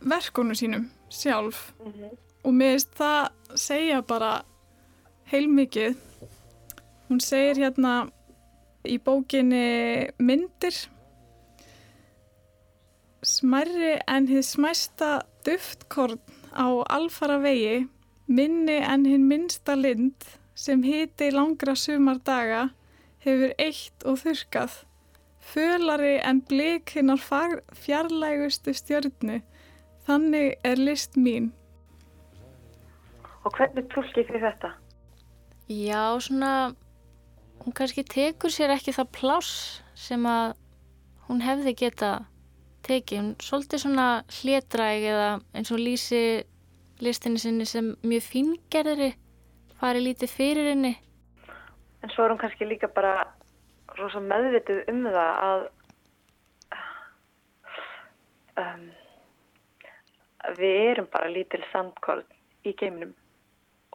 [0.00, 1.70] verkunum sínum sjálf.
[2.44, 4.32] Og mér finnst það segja bara
[5.30, 5.98] heilmikið.
[7.08, 7.94] Hún segir hérna
[8.86, 10.76] í bókinni myndir.
[13.20, 15.10] Smærri en hið smæsta
[15.44, 16.20] duftkorn
[16.56, 17.84] á alfara vegi
[18.26, 22.70] minni en hinn minnsta lind sem hiti langra sumar daga
[23.24, 24.80] hefur eitt og þurkað
[25.40, 29.40] fölari en blik hinnar fjarlægustu stjörnu
[30.10, 31.50] Þannig er list mín.
[33.44, 34.70] Og hvernig tólkið þið þetta?
[35.70, 36.52] Já, svona
[37.60, 39.52] hún kannski tekur sér ekki það pláss
[39.94, 40.56] sem að
[41.28, 42.10] hún hefði geta
[42.88, 43.20] tekið.
[43.20, 44.08] Hún svolítið svona
[44.40, 46.22] hlétræg eða eins og lýsi
[47.04, 49.12] listinni sinni sem mjög fíngerðri
[49.78, 50.96] fari lítið fyrir henni.
[52.02, 53.28] En svo er hún kannski líka bara
[53.98, 55.64] rosa meðvitið um það að
[58.62, 58.84] um,
[60.58, 62.24] við erum bara lítil sandkorn
[62.64, 63.14] í geiminum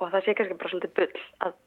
[0.02, 1.58] og það sé kannski bara svolítið bull að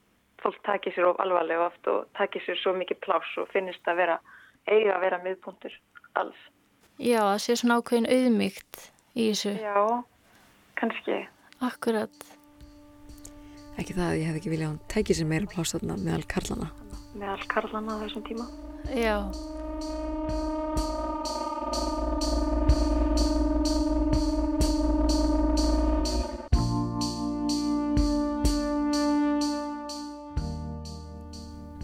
[0.42, 4.02] fólk takir sér of alvarlega oft og takir sér svo mikið pláss og finnist að
[4.04, 4.18] vera
[4.68, 5.74] eiga að vera miðpunktur
[6.20, 6.38] alls.
[6.98, 8.82] Já, það sé svona ákveðin auðmygt
[9.14, 9.54] í þessu.
[9.62, 9.78] Já,
[10.78, 11.22] kannski.
[11.64, 12.37] Akkurat.
[13.78, 16.24] Ekki það að ég hef ekki viljað að hún tæki sér meira pláss þarna meðal
[16.32, 16.72] karlana.
[17.14, 18.46] Meðal karlana á þessum tíma.
[18.90, 19.16] Já.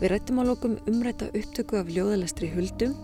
[0.03, 2.99] Við rættum á lokum umræta upptöku af ljóðalestri Huldum.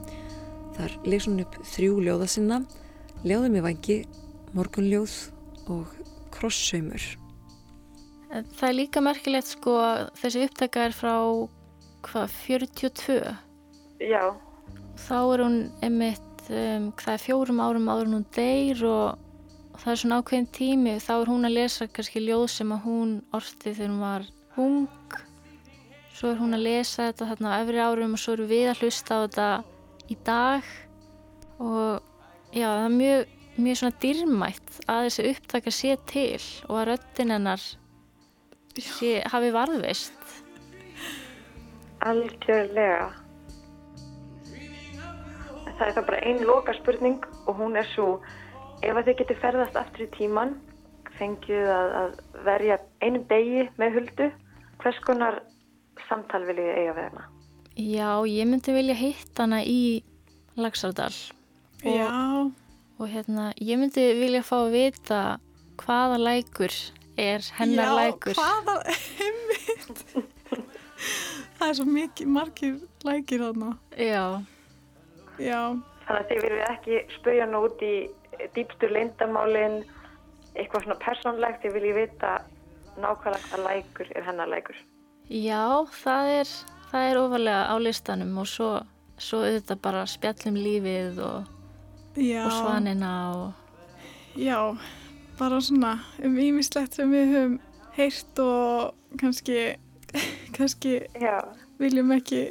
[0.74, 2.60] Þar leys hún upp þrjú ljóða sinna,
[3.22, 4.02] Ljóðum í vangi,
[4.56, 5.16] Morgunljóð
[5.70, 5.96] og
[6.34, 7.19] Krossaumur.
[8.30, 9.72] Það er líka merkilegt sko
[10.20, 11.14] þessi upptaka er frá
[12.06, 13.16] hvað, 42?
[14.06, 14.22] Já.
[15.00, 20.00] Þá er hún einmitt, um, hvað er fjórum árum áður hún deyr og það er
[20.02, 20.94] svona ákveðin tími.
[21.02, 25.18] Þá er hún að lesa kannski ljóð sem að hún orti þegar hún var hung.
[26.14, 28.84] Svo er hún að lesa þetta þarna á efri árum og svo eru við að
[28.84, 29.50] hlusta á þetta
[30.06, 30.72] í dag.
[31.58, 32.00] Og
[32.54, 37.34] já, það er mjög, mjög svona dýrmætt að þessi upptaka sé til og að röttin
[37.34, 37.68] hennar
[38.78, 40.36] sé, hafi varðveist.
[42.06, 43.10] Algjörlega.
[45.80, 48.20] Það er það bara einn loka spurning og hún er svo
[48.84, 50.54] ef að þið getur ferðast aftur í tíman
[51.18, 54.30] fengið að, að verja einu degi með huldu
[54.80, 55.40] hvers konar
[56.08, 57.26] samtal viljið eiga við hana?
[57.80, 60.02] Já, ég myndi vilja hitta hana í
[60.60, 61.12] Lagsardal.
[61.84, 62.10] Og, Já.
[63.00, 65.20] Og hérna, ég myndi vilja fá að vita
[65.80, 66.74] hvaða lækur
[67.20, 68.38] er hennar Já, lækur.
[68.38, 68.74] hvaða,
[69.26, 70.02] einmitt.
[71.58, 73.70] það er svo mikið, margir lækir þarna.
[73.96, 74.24] Já.
[75.40, 75.60] Já.
[76.06, 77.94] Þannig að þið viljið ekki spurja nú út í
[78.56, 79.78] dýpstu leyndamálin
[80.58, 82.32] eitthvað svona persónlegt, þið viljið vita
[83.00, 84.78] nákvæmlega hvað lækur er hennar lækur.
[85.30, 85.62] Já,
[86.02, 86.48] það er,
[86.90, 88.70] það er ofalega á listanum og svo,
[89.22, 91.52] svo auðvitað bara spjallum lífið og,
[92.18, 92.42] Já.
[92.48, 94.58] og svanina og Já,
[95.40, 97.56] bara svona um ímislegt sem við höfum
[97.96, 99.56] heyrt og kannski,
[100.56, 100.98] kannski
[101.80, 102.44] viljum ekki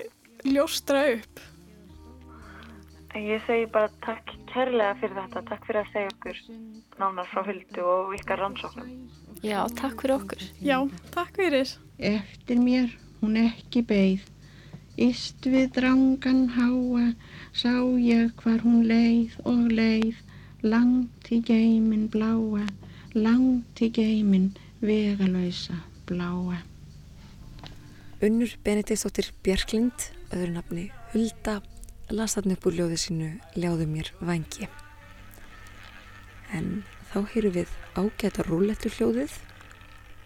[0.50, 1.44] ljóstra upp.
[3.18, 6.42] Ég segi bara takk kærlega fyrir þetta, takk fyrir að segja okkur
[7.02, 8.92] nánar frá huldu og ykkar rannsóknum.
[9.46, 10.44] Já, takk fyrir okkur.
[10.62, 10.78] Já,
[11.14, 11.74] takk fyrir.
[11.98, 14.28] Eftir mér hún ekki beigð,
[15.00, 17.04] Íst við drangan háa,
[17.56, 17.72] sá
[18.04, 20.18] ég hvar hún leið og leið,
[20.62, 22.66] langt í geimin bláa,
[23.16, 24.52] langt í geimin
[24.84, 25.78] vegalösa
[26.10, 26.60] bláa.
[28.20, 31.62] Unnur Benediktsdóttir Björklind, öðru nafni Hulda,
[32.12, 34.68] las þarna upp úr ljóði sínu Ljáðu mér vangi.
[36.52, 39.40] En þá heyru við ágæta rúlettu hljóðið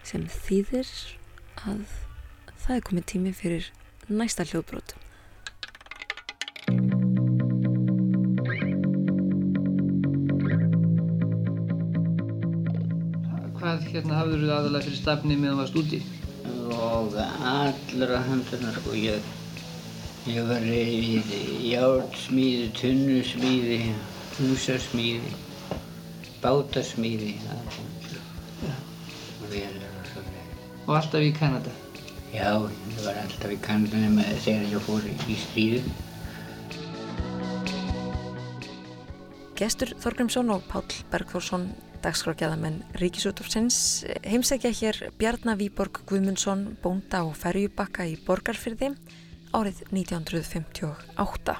[0.08, 0.89] sem þýðir
[1.62, 1.86] að
[2.63, 3.69] það er komið tími fyrir
[4.10, 4.96] næsta hljóðbrot.
[13.94, 16.02] Hérna hafður þú aðalega fyrir stafni meðan varst úti?
[16.74, 17.14] og
[17.46, 19.22] allra handana sko ég,
[20.28, 21.20] ég var í
[21.70, 23.78] járnsmíði, tunnusmíði,
[24.40, 25.34] húsasmíði,
[26.44, 27.36] bátasmíði
[30.88, 31.72] og alltaf í Kanada?
[32.34, 35.84] Já, ég var alltaf í Kanada nema þegar ég fór í stríðu.
[39.56, 41.70] Gestur Þorgrimsson og Páll Bergþórsson
[42.04, 48.89] dagskrákjaðamenn Ríkisútofsins heimsækja hér Bjarnar Víborg Guðmundsson bónda og ferjubakka í Borgarfyrði
[49.56, 51.56] árið 1958.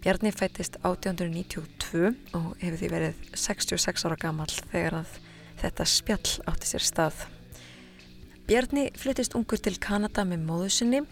[0.00, 5.18] Bjarni fættist 1892 og hefur því verið 66 ára gammal þegar að
[5.60, 7.22] þetta spjall átti sér stað.
[8.46, 11.04] Bjarni flyttist ungur til Kanada með móðu sinni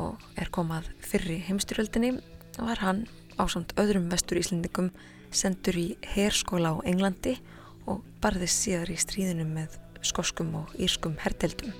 [0.00, 2.16] og er komað fyrri heimstyröldinni
[2.56, 3.06] og var hann
[3.40, 4.92] ásamt öðrum vestur íslendingum
[5.30, 7.36] sendur í herskóla á Englandi
[7.88, 11.72] og barðist síðar í stríðinu með skoskum og írskum herteldum.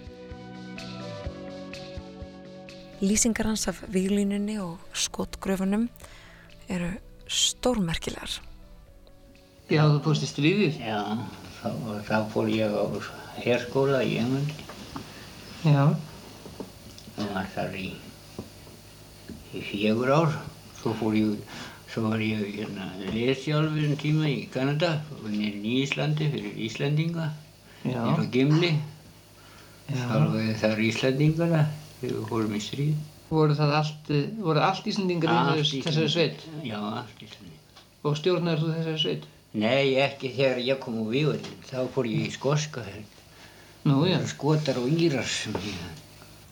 [3.01, 5.89] Lýsingar hans af výlínunni og skotgröfunum
[6.69, 6.91] eru
[7.31, 8.41] stórmerkilegar.
[9.71, 10.81] Já, þú fórst í stríðið?
[10.83, 11.01] Já,
[11.61, 11.71] þá,
[12.09, 12.85] þá fór ég á
[13.41, 14.67] herskóla í Englandi.
[15.65, 15.85] Já.
[17.21, 17.89] Og var þar í,
[19.55, 20.37] í fjögur ár.
[20.81, 21.57] Svo fór ég,
[21.91, 27.31] svo var ég hérna lesjálfur en tíma í Kanada og nýrinn í Íslandi fyrir Íslandinga.
[27.83, 28.71] Nýr á Gimli.
[29.91, 30.05] Já.
[30.07, 31.63] Þá var ég þar Íslandingana
[32.01, 33.01] þegar við fórum í stríð.
[33.31, 36.45] Voru það allt, voru allt Íslandingar í Allt þessari, þessari sveit?
[36.67, 37.83] Já, allt Íslandingar.
[38.07, 39.27] Og stjórnar þú þessari sveit?
[39.51, 41.59] Nei, ekki þegar ég kom úr víðurinn.
[41.67, 42.85] Þá fór ég í skoska.
[43.89, 44.21] Nú, já.
[44.31, 46.07] Skotar og írar sem ég...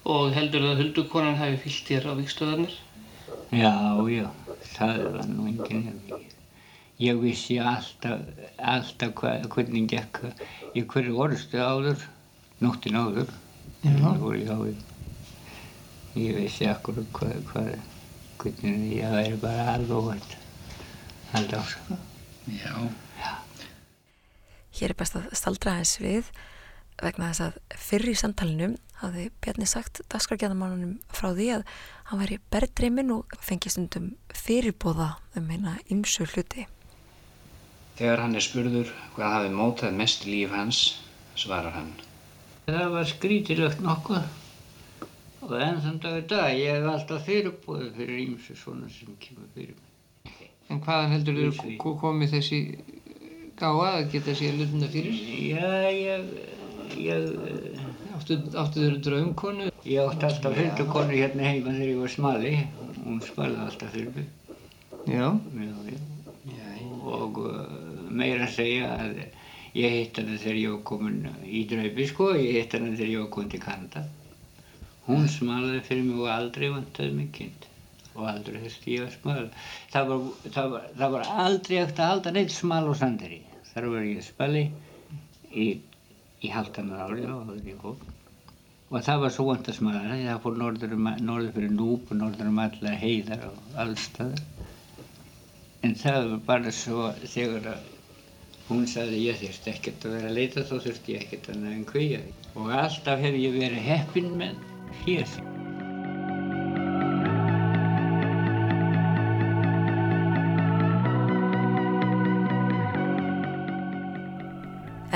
[0.08, 2.76] Og heldur það að huldukonan hafi fyllt þér á vikstöðarnir?
[3.52, 3.72] Já,
[4.10, 4.26] já,
[4.78, 6.00] það var nú enginn.
[6.98, 8.24] Ég vissi alltaf,
[8.58, 10.22] alltaf hvað, hvernig gekk
[10.74, 12.02] í hverju orðstu áður,
[12.64, 13.30] nóttin áður.
[13.84, 13.94] Já.
[14.34, 14.82] Ég.
[16.18, 17.72] Ég vissi akkur hvað, hvað,
[18.42, 20.34] hvernig ég væri bara alveg.
[21.38, 22.00] Alltaf ásaka.
[22.48, 22.74] Já.
[24.78, 26.30] Hér er best að staldra aðeins við
[26.98, 31.64] vegna þess að fyrr í samtalinu hafði Bjarni sagt dagskrargjarnamannunum frá því að
[32.08, 36.66] hann væri berðdreimin og fengi stundum fyrirbóða um hérna ymsu hluti.
[37.98, 40.82] Þegar hann er spurður hvað hafi mótað mest líf hans,
[41.36, 41.90] svarar hann.
[42.68, 44.28] Það var skrítilegt nokkuð.
[45.48, 49.48] Og enn þann dag í dag, ég hef alltaf fyrirbóðið fyrir ýmsu svona sem kemur
[49.54, 50.48] fyrir mig.
[50.68, 52.58] En hvaðan heldur þú ko- komið þessi
[53.58, 55.20] gáða að geta sér hlutina fyrir?
[55.48, 56.26] Já, ég,
[57.00, 57.87] ég...
[58.28, 59.66] Áttu, áttu þér draumkonu?
[59.88, 62.50] Ég átti alltaf huldukonu hérna heima þegar ég var smali.
[63.00, 64.26] Hún spalaði alltaf fyrir mig.
[65.08, 65.30] Já.
[65.56, 66.90] Já, já.
[67.08, 67.62] Og uh,
[68.12, 69.14] meira að segja að
[69.80, 72.26] ég hitt hana þegar ég var komin í draupi, sko.
[72.36, 74.04] Ég hitt hana þegar ég var komin til Kanada.
[75.06, 77.66] Hún smalaði fyrir mig og aldrei vantaði mig kind.
[78.12, 79.64] Og aldrei þurfti ég að smala.
[79.94, 83.40] Það var, það var, það var aldrei eftir að halda neitt smal og sanderi.
[83.72, 84.68] Þar var ég spali
[85.48, 85.66] í,
[86.44, 87.98] í haldanar ári og áður ég fór.
[88.88, 90.00] Og það var svo vant að smala.
[90.16, 94.40] Það fór norður, um, norður fyrir Núb og norður um allar heiðar og allstaðar.
[95.84, 97.90] En það var bara svo þegar að
[98.70, 102.22] hún sagði ég þurfti ekkert að vera að leita þá þurfti ég ekkert að kveia
[102.24, 102.32] því.
[102.56, 104.56] Og alltaf hef ég verið heppinn með
[105.04, 105.36] hér.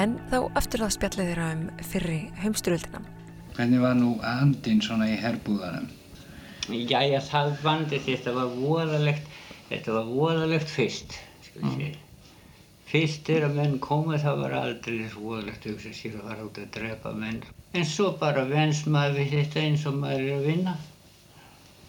[0.03, 3.22] En þá aftur að spjallið þeirra um fyrri heimstyröldina.
[3.57, 5.91] Hvernig var nú andinn svona í herbúðanum?
[6.73, 9.27] Jæja, það vandist, þetta var voðalegt,
[9.69, 11.99] þetta var voðalegt fyrst, skal ég segja.
[12.93, 16.59] Fyrst þegar menn komu það var aldrei svo voðalegt að hugsa sér að fara út
[16.61, 17.43] að drepa menn.
[17.73, 20.75] En svo bara venst maður við þetta eins og maður er að vinna.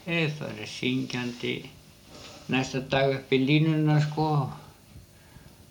[0.08, 1.56] Ég farið syngjandi
[2.52, 4.28] næsta dag upp í línuna sko.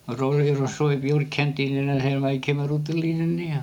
[0.08, 3.48] Rólegur og svo í bjórkendínina þegar maður kemur út úr línunni.
[3.52, 3.62] Ja.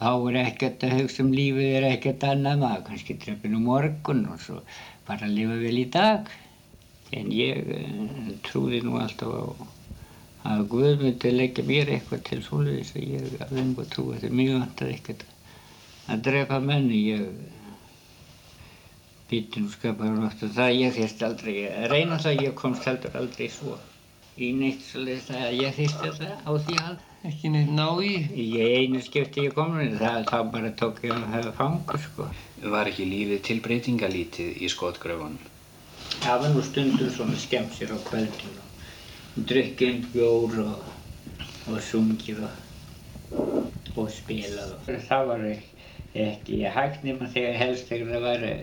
[0.00, 4.22] Þá er ekkert að hugsa um lífið, er ekkert annað maður, kannski trefin um morgun
[4.32, 4.62] og svo
[5.04, 6.30] bara að lifa vel í dag.
[7.12, 9.34] En ég uh, trúði nú alltaf
[10.48, 14.38] að Guð myndi leggja mér eitthvað til svoleiðis að ég að vengu að trúa þetta.
[14.40, 15.26] Mjög vantar ekkert
[16.08, 17.02] að drepa menni.
[17.10, 17.26] Ég
[19.28, 23.20] býtti nú skapaður nátt að það ég þýrst aldrei að reyna það, ég komst heldur
[23.20, 23.76] aldrei svo
[24.40, 28.14] í neitt svoleiðis að ég þýrst alltaf á því að Ekki neitt ná í?
[28.32, 32.28] Í einu skipti ég kom það, það bara tók ég að hafa fangu sko.
[32.74, 35.50] Var ekki lífið til breytingalítið í skotgröfunum?
[36.22, 40.88] Það var nú stundur svona skemmt sér á kveldin og drukkinn bjór og,
[41.68, 42.56] og sungið og,
[43.92, 44.72] og spilað.
[44.78, 45.04] Og.
[45.10, 48.56] Það var ekki hægt nema þegar helst þegar það var e,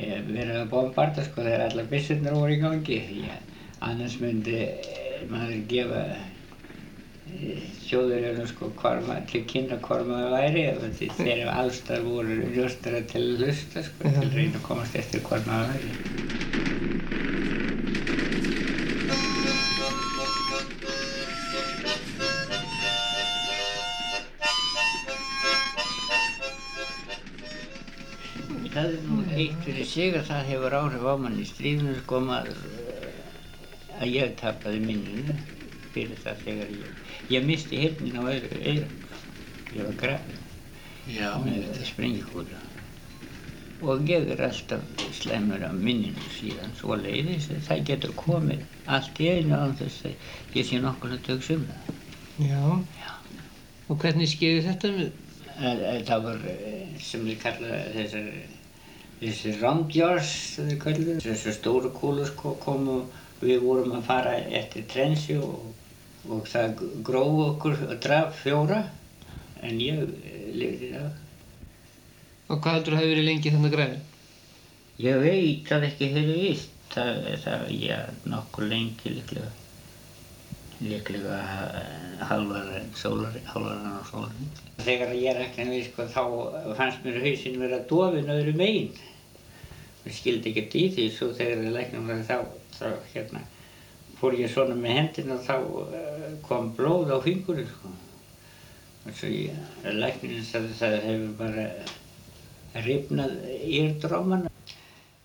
[0.00, 3.02] verið að bombarda sko þegar allar byssurnar voru í gangi.
[3.28, 3.36] Já,
[3.88, 4.68] annars myndi e,
[5.30, 6.04] maður gefa
[7.86, 10.64] þjóðurinn sko hvar maður, til kynna hvar maður væri
[11.16, 15.44] þegar allstar voru ljóstara til að hlusta sko, til að reyna að komast eftir hvar
[15.46, 15.94] maður væri.
[28.72, 32.22] Það er nú eitt fyrir sig að það hefur áhrif á mann í stríðinu sko
[32.24, 32.62] maður
[34.00, 35.36] að ég tapaði minninu
[35.92, 37.00] fyrir það þegar ég,
[37.34, 38.94] ég misti hirnin á öðru eirum.
[39.72, 40.44] Ég var grafin.
[41.12, 41.28] Já.
[41.42, 42.60] Með þetta sprengikúla.
[43.82, 49.30] Og er alltaf slemur af minninu síðan svo leiðis að það getur komið allt í
[49.32, 52.00] einu á þess að ég sé nokkur að tökst um það.
[52.46, 52.62] Já.
[53.02, 53.12] Já.
[53.90, 55.12] Og hvernig skeiði þetta með?
[56.08, 56.44] Það var
[57.02, 58.28] sem þið kalla þessar
[59.22, 60.30] þessi roundjars
[61.22, 65.70] þessu stóru kúlu sko kom og við vorum að fara eftir trensi og,
[66.30, 68.82] og það gróf okkur og draf fjóra
[69.62, 70.02] en ég
[70.52, 71.10] lifði það.
[72.52, 74.06] Og hvað heldur það hefur verið lengi þannig græðin?
[75.02, 76.78] Ég veit það ekki hefur vist.
[76.92, 79.50] Það, það, já, nokkur lengi líklega.
[80.82, 81.38] Líklega
[82.28, 84.50] halvaran á sólarinn.
[84.82, 86.22] Þegar ég er ekki að við sko þá
[86.76, 88.90] fannst mér hausinn vera dofin öðru megin.
[90.02, 92.36] Ég skildi ekkert í því svo þegar ég það þá,
[92.82, 93.42] þá hérna
[94.22, 97.90] fór ég svona með hendina og þá uh, kom blóð á fingurinn sko.
[99.02, 99.56] Og svo ég,
[99.98, 103.34] læknirinn sagði það hefur bara ripnað
[103.66, 104.46] írdróman.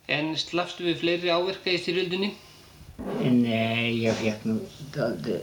[0.09, 2.31] En slafstu við fleiri áverka í styrjöldinni?
[3.21, 4.57] Nei, ég fekk nú
[4.95, 5.37] daldi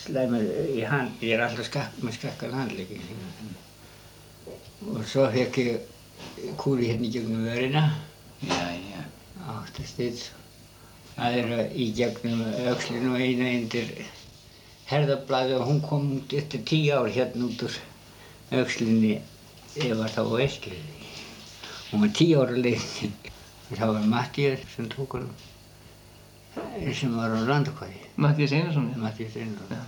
[0.00, 3.02] slæmur í hand, ég er alltaf skakk, með skakkan handleggi.
[4.88, 7.84] Og svo fekk ég kúri hérna í gegnum vörina.
[8.40, 9.02] Já, já.
[9.58, 10.39] Átta styrst.
[11.20, 12.38] Það eru í gegnum
[12.70, 13.88] öxlinu og eina undir
[14.88, 17.74] herðablaði og hún kom út eftir tíu ár hérna út úr
[18.62, 19.18] öxlinni.
[19.76, 20.94] Ég var þá á Eskilði.
[21.90, 23.12] Hún var tíu ára leiðin.
[23.68, 25.28] Það var Mattías sem tók hann
[26.96, 28.00] sem var á landakvæði.
[28.16, 28.88] Mattías Einarsson?
[29.04, 29.84] Mattías Einarsson.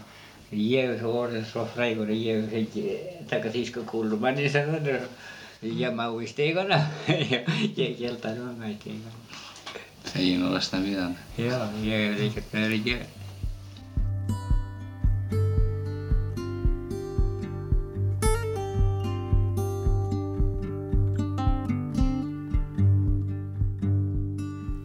[0.53, 4.69] Ég hef orðið svo frægur að ég hef fengið taka þýska kúl og manni sem
[4.69, 6.83] þannig ég má í stegana.
[7.81, 9.17] ég held að það í stegana.
[10.13, 11.17] Þegin og lasta við hann.
[11.41, 13.07] Já, ég hef ekkert með það að gera.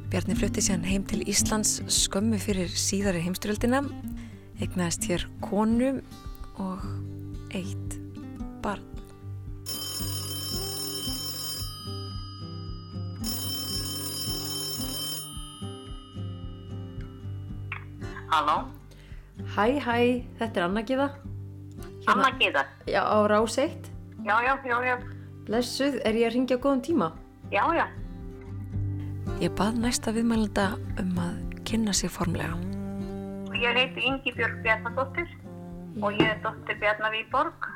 [0.07, 3.83] Bjarni flutti sér heim til Íslands skömmu fyrir síðari heimstyrjöldina,
[4.63, 5.97] eignaðist hér konu
[6.63, 6.87] og
[7.53, 7.99] eitt
[8.63, 8.96] barn.
[18.37, 18.67] Halló,
[19.55, 19.93] Hæ, hæ,
[20.37, 21.05] þetta er Anna Gíða.
[22.07, 22.61] Anna Gíða.
[22.85, 23.89] Já, á rás 1.
[24.25, 24.97] Já, já, já, já.
[25.47, 27.07] Blessuð, er ég að ringja á góðum tíma?
[27.49, 27.87] Já, já.
[29.41, 30.67] Ég bað næsta viðmælenda
[31.01, 32.53] um að kynna sig formlega.
[33.57, 35.33] Ég heiti Ingi Björg Bjarnadóttir
[36.03, 37.71] og ég er dóttir Bjarnar Víborg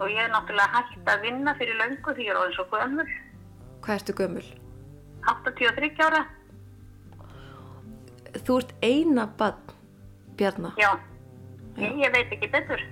[0.00, 3.06] og ég er náttúrulega hægt að vinna fyrir löngu því ég er orðin svo gömul,
[3.80, 4.46] Hvað ertu gömul?
[5.22, 6.26] 83 ára.
[8.36, 9.74] Þú ert eina barn,
[10.38, 10.74] Bjarnar.
[10.80, 10.94] Já,
[11.80, 12.82] ég, ég veit ekki betur.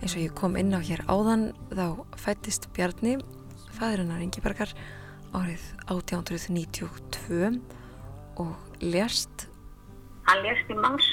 [0.00, 3.18] Eins og ég kom inn á hér áðan þá fættist Bjarni,
[3.76, 4.72] fæðurinnar Ingibergar,
[5.36, 7.60] árið 1892
[8.40, 9.46] og lérst
[10.30, 11.06] Hann lést í manns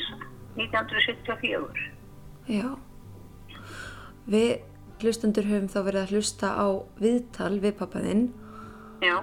[0.57, 1.85] 1974.
[2.49, 2.69] Já.
[4.27, 4.49] Við
[5.01, 6.67] hlustendur höfum þá verið að hlusta á
[6.99, 8.23] viðtal við pappaðinn.
[9.03, 9.15] Já.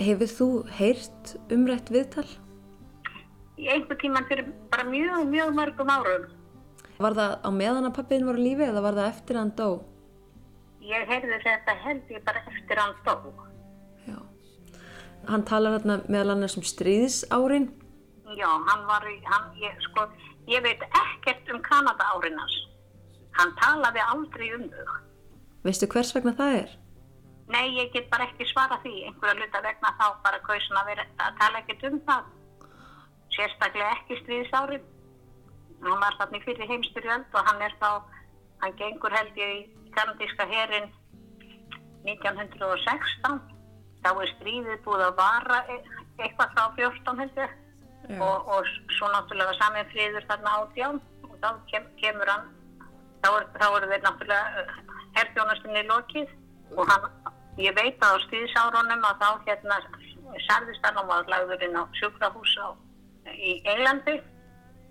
[0.00, 0.48] Hefur þú
[0.78, 2.28] heyrt umrætt viðtal?
[3.56, 6.28] Í einhver tíman fyrir bara mjög, mjög mörgum árum.
[7.00, 9.56] Var það á meðan að pappiðinn var á lífi eða var það eftir að hann
[9.58, 9.70] dó?
[10.86, 13.16] Ég heyrði þetta held ég bara eftir hann dó.
[15.26, 17.66] Hann talar hérna meðal annars um stríðsárin.
[18.38, 20.04] Já, hann var, hann, ég, sko,
[20.50, 22.54] ég veit ekkert um Kanada árinans.
[23.36, 24.98] Hann talaði aldrei um þau.
[25.66, 26.74] Veistu hvers vegna það er?
[27.52, 28.94] Nei, ég get bara ekki svara því.
[29.08, 32.30] Einhverja hluta vegna þá bara kausin að, vera, að tala ekkert um það.
[33.36, 34.86] Sérstaklega ekki stríðsárin.
[35.84, 37.90] Hann var þarna í fyrir heimstyrjöld og hann er þá,
[38.62, 40.88] hann gengur held ég í kanadíska herin
[42.06, 43.38] 1916.
[44.02, 45.82] Þá er stríðið búið að vara e-
[46.22, 47.56] eitthvað frá 14 held ég.
[48.22, 52.44] Og, og svo náttúrulega samin friður þarna átján og þá kem, kemur hann,
[53.22, 54.64] þá þá er þeir náttúrulega
[55.16, 56.32] herðjónastinni lokið
[56.76, 57.10] og hann,
[57.60, 59.78] ég veit að á stríðsárunum að þá hérna
[60.46, 62.68] særðist hann og var lagður inn á sjúkrahús á,
[63.32, 64.18] í Englandi.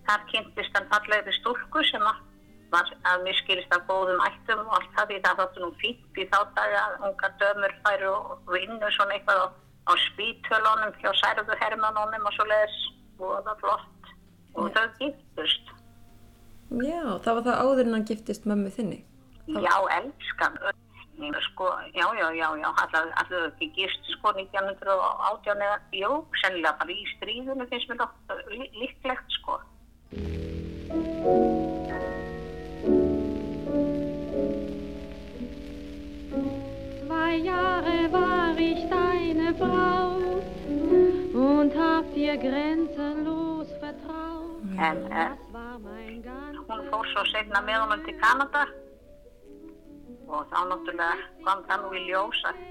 [0.06, 2.24] Þar kynntist hann fallegri stúlku sem að
[2.74, 6.26] var að miskilist af góðum ættum og allt það því það þáttu nú fínt í
[6.32, 9.48] þá daga að unga dömur færu og vinnu svona eitthvað á,
[9.90, 12.80] á spítölunum hjá særðu hermannunum og svo leiðis
[13.20, 14.14] og það flott
[14.56, 15.75] og þau giftust.
[16.84, 19.00] Já, það var það áður en hann giftist mömmu þinni.
[19.48, 20.58] Já, elskan.
[21.46, 26.10] Sko, já, já, já, já, allavega ekki gist sko 1918 eða, jú,
[26.42, 28.04] sennilega bara í stríðinu finnst mér
[28.52, 29.62] lí- líklegt sko.
[37.06, 40.44] Zwei Jahre war ich deine Braut
[41.34, 44.62] und hab dir grenzenlos vertraut.
[44.78, 45.32] En eh,
[46.76, 48.66] hún fór svo segna með honum til Kanada
[50.26, 52.62] og þá náttúrulega kom það nú í ljós að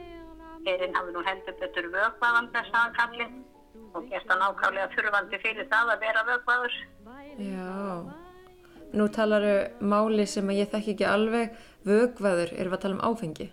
[0.67, 3.35] herinn hafði nú heldur betur vögvaðan þessaðan kallinn
[3.95, 6.79] og gert hann ákvæmlega þurfandi fyrir það að vera vögvaður.
[7.39, 7.75] Já.
[8.95, 9.55] Nú talaru
[9.93, 11.55] máli sem að ég þekki ekki alveg,
[11.87, 13.47] vögvaður, erum við að tala um áfengi?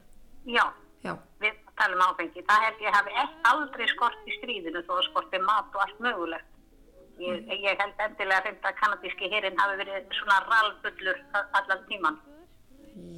[0.49, 0.65] Já,
[1.05, 1.13] Já.
[1.41, 2.45] við talum áfengi.
[2.49, 6.49] Það held ég hafi aldrei skort í stríðinu þó að skorti mat og allt mögulegt.
[7.21, 11.19] Ég, ég held endilega hreint að kanadíski herinn hafi verið svona ralfullur
[11.59, 12.17] allan tíman.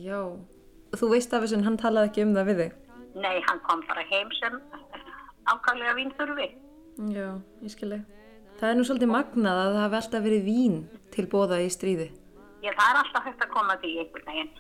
[0.04, 0.20] Já.
[0.94, 2.74] Þú veist af þessu en hann talaði ekki um það við þig?
[3.24, 4.60] Nei, hann kom bara heim sem
[5.50, 6.50] ákvæmlega vínþurfi.
[7.14, 7.30] Já,
[7.64, 8.02] ég skilji.
[8.60, 10.78] Það er nú svolítið magnað að það hafi alltaf verið vín
[11.16, 12.12] til bóða í stríði.
[12.64, 14.54] Ég það er alltaf hægt að koma því einhvern veginn.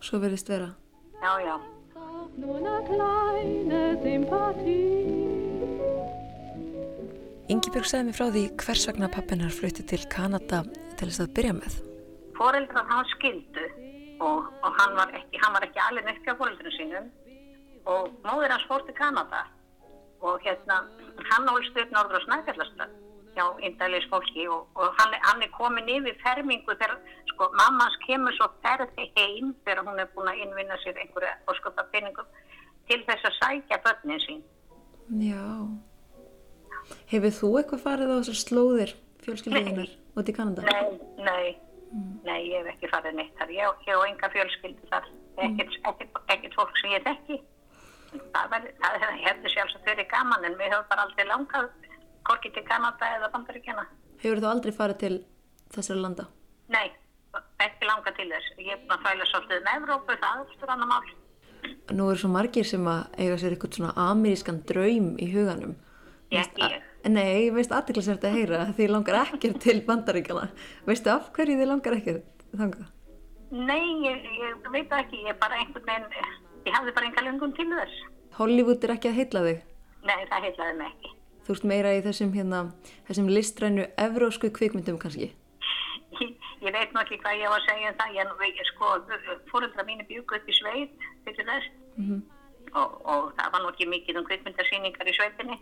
[0.00, 0.70] Svo verðist vera.
[1.20, 1.56] Já, já.
[7.50, 10.60] Ingibjörg segði mig frá því hvers vegna pappinar flutti til Kanada
[10.98, 11.78] til þess að byrja með.
[12.38, 13.64] Fóreldrar hann skildu
[14.22, 17.08] og, og hann var ekki, ekki alveg nefnir á fóreldrinu sínum
[17.90, 19.42] og móðir hans fór til Kanada
[20.22, 20.78] og hérna
[21.32, 22.94] hann ólst upp norður á Snæfjallaströnd
[23.34, 26.96] hjá indælis fólki og, og hann, hann er komin yfir fermingu þegar
[27.34, 31.88] sko mammans kemur svo ferði heim þegar hún er búin að innvinna sér einhverja ósköpa
[31.90, 32.30] pinningum
[32.86, 34.42] til þess að sækja börnin sín.
[35.18, 35.46] Já.
[37.10, 40.64] Hefur þú eitthvað farið á þessar slóðir fjölskylduðinnar út í Kanada?
[40.66, 41.48] Nei, nei,
[42.26, 43.54] nei, ég hef ekki farið neitt þar.
[43.56, 45.08] Ég, og enga fjölskyldu þar,
[45.46, 45.78] ekkert,
[46.34, 47.40] ekkert, fólk sem ég þekki.
[48.10, 51.68] Það, það hefði sjálfsagt verið gaman en við höfum bara aldrei langað
[52.26, 53.84] korkið til Kanada eða Bandaríkjana.
[54.22, 55.14] Hefur þú aldrei farið til
[55.74, 56.26] þessari landa?
[56.74, 56.88] Nei,
[57.62, 58.54] ekki langað til þess.
[58.58, 61.12] Ég er búin að fæla svolítið með Evrópu, það er eftir annar mál.
[61.90, 65.74] Nú eru svo margir sem að eiga sér eitthvað svona amerískan draum í huganum.
[66.30, 66.82] Ég ekki ég.
[67.10, 70.50] Nei, ég veist aðtiklisvært að heyra því langar ekkert til bandaríkjana.
[70.86, 72.88] Veistu af hverju þið langar ekkert þangað?
[73.50, 76.28] Nei, ég, ég veit ekki, ég bara einhvern veginn,
[76.68, 77.96] ég hafði bara enga löngun til þess.
[78.38, 79.62] Hollywood er ekki að heilla þig.
[80.06, 81.14] Nei, það heitlaði mig ekki.
[81.46, 82.60] Þú ert meira í þessum, hérna,
[83.08, 85.32] þessum listrænu evrósku kvikmyndum kannski.
[86.20, 88.68] Ég, ég veit nú ekki hvað ég var að segja um það, ég, nú- ég
[88.70, 88.92] sko,
[89.50, 92.20] fóröldra mínu bjúku upp í sveit fyrir þess Mm
[92.76, 95.56] og, og það var nú ekki mikið um kvikmyndasýningar í sveitinni.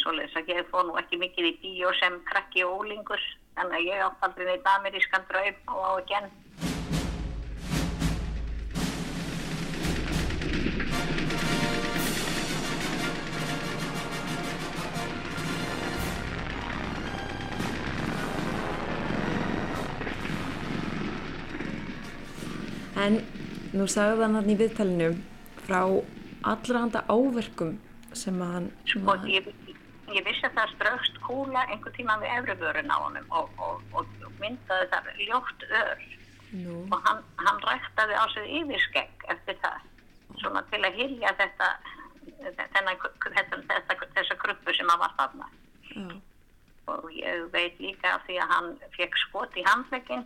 [0.00, 2.86] Svoleiðis að ég fór nú ekki mikið í bíó sem krakki og
[3.54, 6.30] þannig að ég átt aldrei neitt amerískan draum og á ekki enn.
[23.00, 23.20] En
[23.76, 25.12] nú sagði hann hann í viðtalinu
[25.66, 25.84] frá
[26.48, 27.76] allra handa áverkum
[28.18, 28.70] sem að hann...
[28.84, 29.50] Sko, að hann- ég,
[30.14, 34.16] ég vissi að það ströxt kúla einhver tíma við efrivörun á honum og, og, og,
[34.26, 36.02] og myndaði þar ljótt ör
[36.50, 36.80] Nú.
[36.90, 39.84] og hann, hann ræktaði á sig yfirskegg eftir það,
[40.40, 41.68] svona til að hilja þetta,
[42.74, 45.46] þennan, þetta, þetta, þessa kruppu sem hann var þarna.
[45.94, 46.08] Já.
[46.90, 50.24] Og ég veit líka því að hann fekk skot í handleginn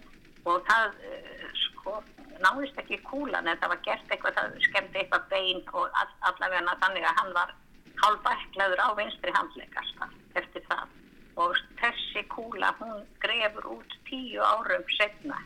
[0.49, 1.99] og það eh, sko
[2.41, 6.77] náðist ekki kúlan en það var gert eitthvað, það skemmti eitthvað bein og all, allavega
[6.81, 7.53] þannig að hann var
[8.05, 10.93] hálfbæklaður á vinstri handlegg alltaf eftir það.
[11.41, 15.41] Og þessi kúla hún grefur út tíu árum setna.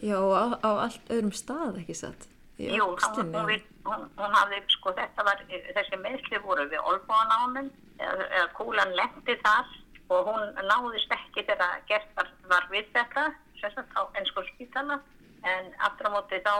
[0.00, 2.28] Já, á, á allt öðrum stað, ekki satt?
[2.58, 8.28] Jú, hún, hún, hún, hún hafði, sko, þetta var, þessi meðsli voru við honum, eða,
[8.28, 9.72] eða kúlan lendi þar
[10.14, 13.26] og hún náðist ekki þegar gert var, við þetta,
[13.58, 15.00] sagt á ennsku spítala,
[15.42, 16.54] en aftur á móti þá,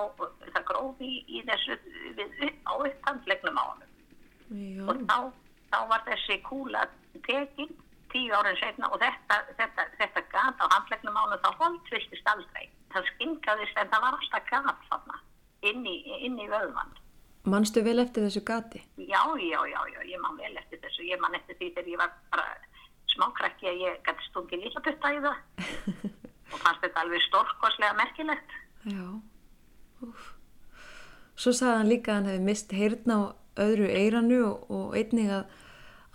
[0.51, 1.79] það grófi í, þessu,
[2.19, 3.91] við, á upphandlegnum á honum.
[4.51, 4.85] Já.
[4.91, 5.19] Og þá,
[5.75, 6.87] þá var þessi kúla
[7.27, 7.71] tekin
[8.15, 12.69] tíu árin setna og þetta, þetta, þetta gat á handlegnum á honum, þá holdvistist aldrei.
[12.95, 15.17] Það skingaðist en það var alltaf gat þarna,
[15.71, 15.97] inn í,
[16.29, 16.93] inn í vöðvann.
[17.51, 18.85] Manstu vel eftir þessu gati?
[18.97, 21.03] Já, já, já, já, ég man vel eftir þessu.
[21.11, 22.47] Ég man eftir því þegar ég var bara
[23.13, 25.37] smákrakki að ég gæti stungið lilla putta í það
[26.55, 28.57] og fannst þetta alveg stórkoslega merkilegt.
[28.87, 29.05] Já.
[30.07, 30.31] Úf.
[31.35, 33.25] Svo sagði hann líka að hann hefði mist heyrna á
[33.67, 35.61] öðru eiranu og, og einnig að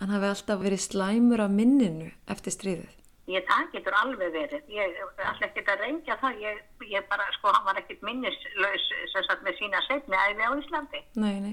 [0.00, 2.96] hann hafi alltaf verið slæmur af minninu eftir stríðið.
[3.30, 4.62] Ég það getur alveg verið.
[4.74, 6.38] Ég ætla ekki að reyngja það.
[6.42, 10.50] Ég, ég bara, sko, hann var ekkit minnislaus sem sagt með sína setni æfi á
[10.58, 11.02] Íslandi.
[11.14, 11.52] Nei, nei.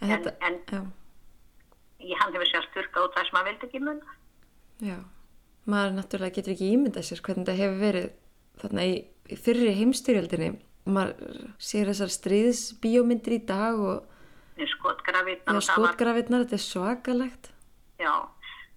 [0.00, 0.92] En, En- þetta, en-
[2.02, 4.14] Ég, hann hefur sér styrka út það sem hann vildi ekki munna.
[4.82, 4.96] já.
[5.66, 8.08] Maður náttúrulega getur ekki ímyndað sér hvernig þetta hefur verið
[8.62, 8.94] þarna í,
[9.30, 10.48] í fyrri heimstyrjöldinni.
[10.86, 14.02] Maður sér þessar stríðsbíómyndir í dag og
[14.58, 17.51] var skotgrafirnar, þetta er svakalegt.
[18.02, 18.14] Já,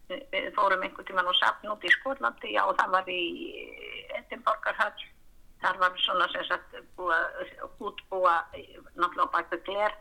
[0.09, 3.21] við fórum einhvern tímann og safn út í Skotlandi, já, og það var í
[4.19, 5.05] Edinborgarhöll.
[5.63, 7.17] Þar var svona sem sagt búa,
[7.79, 8.35] útbúa,
[8.99, 9.95] náttúrulega bækur gler,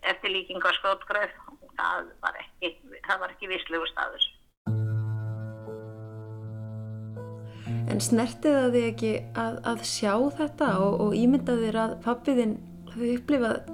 [0.00, 1.34] eftirlíkinga skotgröf.
[1.76, 2.70] Það var ekki,
[3.08, 4.28] það var ekki vislegu staður.
[7.92, 12.56] En snertið það þig ekki að, að sjá þetta og, og ímyndað þér að pappiðinn
[12.92, 13.72] hafi upplifað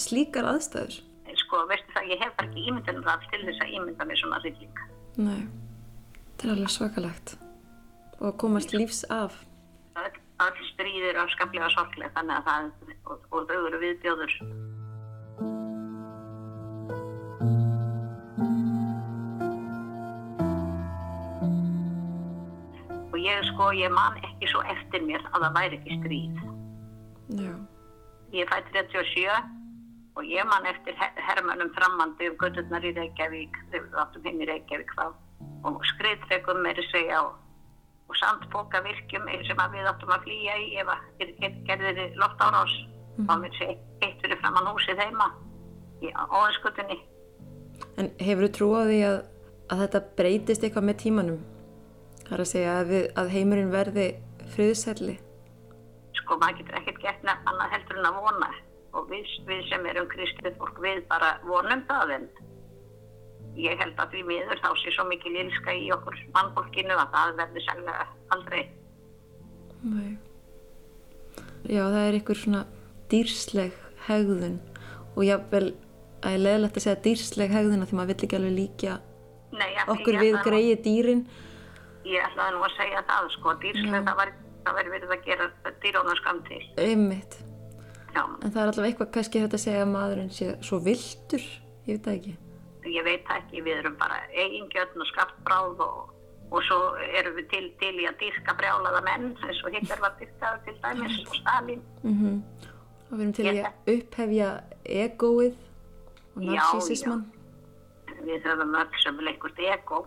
[0.00, 1.00] slíkar aðstæður?
[1.46, 4.38] Sko, veistu það, ég hef bara ekki ímyndanum það til þess að ímynda mér svona
[4.42, 4.78] rilling.
[5.22, 5.42] Nei,
[6.26, 7.34] þetta er alveg svakalegt.
[8.18, 9.36] Og að komast lífs af.
[10.02, 14.34] Öll, öll stríðir afskaplega sorglega, þannig að það, og, og þau eru viðbjóður.
[23.12, 26.42] Og ég sko, ég man ekki svo eftir mér að það væri ekki stríð.
[27.38, 27.54] Já.
[28.34, 29.55] Ég er fætt 37
[30.16, 34.40] og ég man eftir her hermönum framandi um götturnar í Reykjavík, þegar við áttum hinn
[34.40, 35.06] í Reykjavík þá,
[35.68, 37.34] og skriðtrekum meiri segja og,
[38.08, 42.40] og sandbókavirkjum sem að við áttum að flýja í ef að ger- ger- gerðir loft
[42.40, 42.72] árás
[43.18, 43.28] mm.
[43.28, 45.28] og mér segi eitt fyrir framann húsið heima
[46.00, 46.98] í óðinskutunni.
[48.00, 49.18] En hefur þú trú á því að,
[49.68, 51.40] að þetta breytist eitthvað með tímanum?
[52.26, 54.06] Það er að segja að, við, að heimurinn verði
[54.54, 55.18] friðsælli.
[56.16, 58.48] Sko maður getur ekkert gert nefn annað heldur en að vona
[58.96, 62.28] og við, við sem erum kristið fólk við bara vonum það en
[63.56, 67.34] ég held að því miður þá sé svo mikil ilska í okkur mannfólkinu að það
[67.40, 68.62] verður sérlega aldrei.
[69.86, 70.12] Nei.
[71.66, 72.62] Já, það er einhver svona
[73.10, 73.72] dýrsleg
[74.06, 74.58] hegðun
[75.16, 75.66] og jáfnvel
[76.26, 78.96] að ég leðilegt að segja dýrsleg hegðun af því maður vill ekki alveg líka
[79.56, 81.22] Nei, ég- okkur ég við greiði dýrin.
[82.06, 84.32] Ég ætlaði nú að segja það sko, dýrslega það var
[84.66, 85.46] það verður verið að gera
[85.82, 86.62] dýrónu skam til.
[86.82, 87.36] Einmitt.
[88.16, 88.24] Já.
[88.24, 91.46] En það er allavega eitthvað kannski hægt að segja að maðurinn sé svo viltur,
[91.86, 92.36] ég veit það ekki.
[92.86, 96.14] Ég veit ekki, við erum bara eigingjötn og skaftbráð og,
[96.54, 96.78] og svo
[97.18, 100.76] erum við til, til í að dýrka brjálaða menn eins og Hitler var dýrkaður til
[100.84, 101.84] dæmis og Stalin.
[102.06, 102.40] Mm
[103.06, 104.46] Og við erum til í að upphefja
[104.82, 105.58] egóið
[106.34, 107.20] og Já, narsísisman.
[108.26, 110.00] Við höfum öll sem leikurt ego,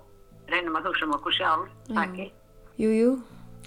[0.51, 2.25] reynum að hugsa um okkur sjálf, það ekki.
[2.81, 3.11] Jú, jú,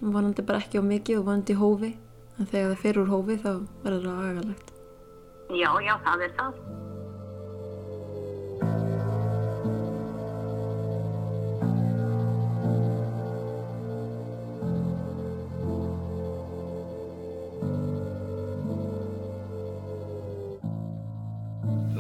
[0.02, 1.92] og vonandi bara ekki á mikið og vonandi hófi.
[2.40, 3.50] En þegar það fer úr hófi þá
[3.84, 4.70] verður það agalegt.
[5.52, 6.62] Já, já, það er það.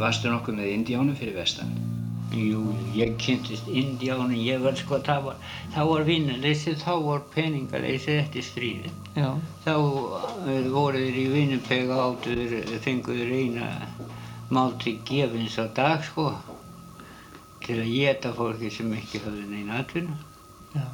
[0.02, 1.91] Varstu nokkuð með indjánum fyrir vestan?
[2.32, 5.42] Jú, ég kynntist indjánu, ég var sko, það var,
[5.74, 8.92] var vinnuleysi, þá var peningaleysi eftir stríði.
[9.18, 9.34] Já.
[9.66, 12.56] Þá eh, voru þeir í vinnupega áttuður,
[12.86, 13.68] fenguður eina
[14.52, 16.30] máltík gefins á dag, sko,
[17.66, 20.16] til að geta fólki sem ekki hafði neina atvinna.
[20.72, 20.88] Já.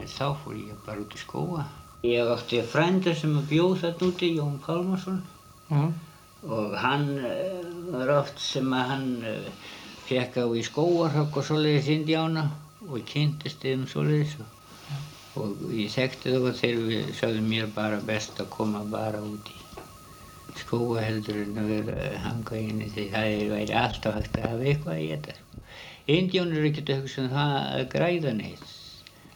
[0.00, 1.68] En þá fór ég bara út í skóa.
[2.10, 5.22] Ég átti frænda sem bjóð þarna úti, Jón Pálmarsson.
[5.70, 5.90] Já.
[6.42, 7.60] Og hann eh,
[7.92, 9.10] var oft sem að hann
[10.10, 12.48] fekk á í skóarhögg og svoleiðis indjána
[12.88, 14.36] og kynntist þeim svoleiðis.
[14.40, 19.22] Og, og ég þekkti þá og þeir við sögðu mér bara best að koma bara
[19.22, 19.60] út í
[20.58, 24.48] skóa heldur en að vera að hanga inni því það er, væri alltaf hægt að
[24.48, 25.38] hafa eitthvað að geta.
[26.10, 28.68] Indjón eru ekkert að hugsa um það að græða neitt.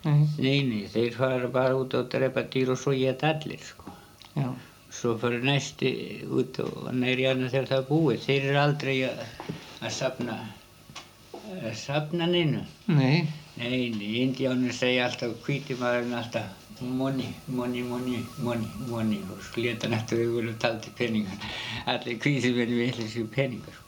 [0.04, 0.24] Nei.
[0.36, 3.94] Nei, nei, þeir fara bara út og drepa dýr og svo geta allir, sko.
[4.34, 4.48] Já.
[4.94, 5.92] Svo fyrir næsti
[6.30, 8.26] út og næri annað þegar það er búið.
[8.26, 9.22] Þeir eru aldrei að,
[9.80, 10.36] að safna,
[11.60, 12.62] að safna neinu.
[12.90, 13.24] Nei.
[13.54, 13.90] Nei,
[14.24, 16.48] indjánur segja alltaf, hvíti maðurinn alltaf,
[16.82, 19.42] money, money, money, money, money og
[19.94, 21.50] eftir auðvitað og taldi peningar.
[21.86, 23.78] Allir hvíti verið við þessu peningar.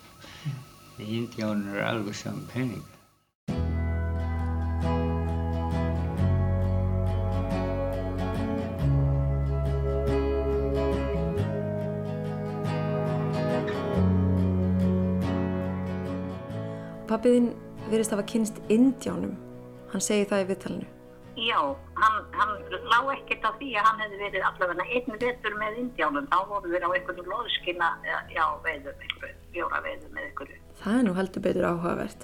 [1.03, 2.96] Indjánur eru alveg saman peningar.
[17.27, 17.49] Pappiðinn
[17.91, 19.33] virðist hafa kynst indjánum.
[19.91, 20.85] Hann segir það í viðtalinu.
[21.43, 21.59] Já,
[21.99, 22.53] hann, hann
[22.87, 26.29] lá ekkert á því að hann hefði verið allavega einn vetur með indjánum.
[26.31, 27.89] Þá voru þeir á einhvern loðskina,
[28.31, 30.59] já, veiðum, einhverju, fjóra veiðum með einhverju.
[30.85, 32.23] Það er nú heldur betur áhugavert.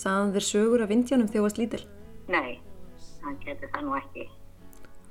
[0.00, 1.80] Saðan þeir sögur af indjánum varst lítil.
[2.34, 2.58] Nei,
[3.22, 4.24] hann geti það nú ekki.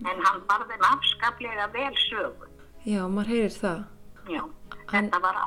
[0.04, 2.52] En hann bar þeim afskaplega vel sögu.
[2.84, 3.88] Já, maður heyrir það.
[4.36, 4.44] Já,
[4.92, 5.40] þetta var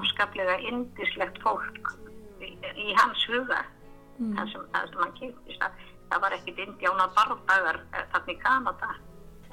[0.00, 1.92] afskaplega indislegt fólk
[2.74, 3.62] í, hans huga.
[4.18, 4.34] Mm.
[4.36, 5.60] Það, sem, það sem hann kynntist.
[5.62, 8.92] Það, það var ekkit indjána bardagar þarna í Kanada.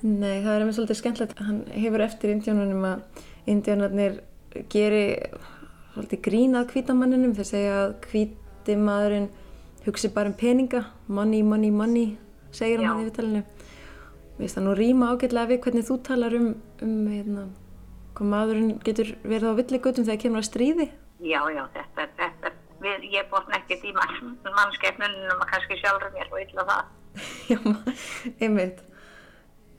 [0.01, 1.41] Nei, það er mér svolítið skemmtilegt.
[1.45, 4.22] Hann hefur eftir indjánunum að indjánarnir
[4.72, 5.05] geri
[5.93, 7.36] svolítið grínað kvítamanninum.
[7.38, 9.30] Þeir segja að kvíti maðurinn
[9.86, 10.86] hugsi bara um peninga.
[11.07, 12.07] Money, money, money,
[12.51, 12.91] segir hann Já.
[12.93, 13.43] hann í viðtalinu.
[14.38, 16.47] Finnst það nú rýma ágætlega við hvernig þú talar um,
[16.82, 17.43] um hérna,
[18.18, 20.88] hvað maðurinn getur verið á villigötum þegar kemur að stríði.
[21.22, 22.41] Já, já, þetta, þetta,
[22.84, 26.94] við, ég botna ekkert í mann, mannskefnunum að kannski sjálfur mér og illa það.
[27.52, 27.60] Já,
[28.42, 28.84] einmitt.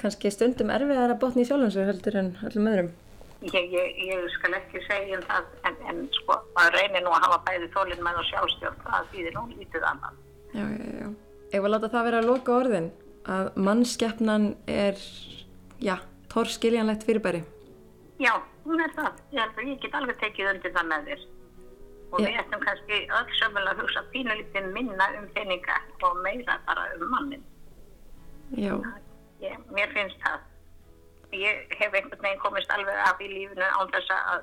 [0.00, 2.92] Kannski stundum erfiðar að botna í sjálfum sér heldur en öllum öðrum.
[3.42, 7.24] Ég, ég, ég skal ekki segja um það, en, en sko, maður reynir nú að
[7.26, 10.20] hafa bæði þólinn með og sjálfstjórn, það þýðir nú lítið annað.
[10.52, 11.08] Já, já, já.
[11.52, 12.88] Ef að láta það vera að loka orðin,
[13.34, 15.02] að mannskeppnan er,
[15.82, 15.96] já,
[16.30, 17.42] torskiljanlegt fyrirbæri.
[18.22, 19.18] Já, hún er það.
[19.34, 21.26] Ég ég get alveg tekið undir það með þér.
[22.12, 26.88] Og við ættum kannski öll sömulega að hugsa pínulítið minna um peninga og meira bara
[26.98, 27.44] um mannin.
[28.56, 28.74] Já,
[29.42, 30.42] Ég, mér finnst það.
[31.32, 34.42] Ég hef einhvern veginn komist alveg af í lífinu án þess að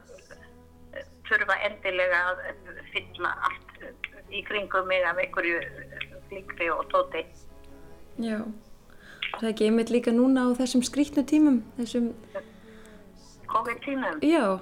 [0.97, 5.61] eh, þurfa endilega að eh, fylla allt eh, í kringum mig af einhverju
[6.32, 7.24] flikri og tóti.
[8.17, 8.41] já.
[9.30, 12.09] Það er ekki einmitt líka núna á þessum skrítnu tímum, þessum,
[13.47, 14.20] COVID-tímum.
[14.26, 14.59] já,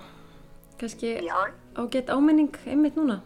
[0.80, 1.38] kannski Já.
[1.78, 3.21] Ágætt áminning einmitt núna.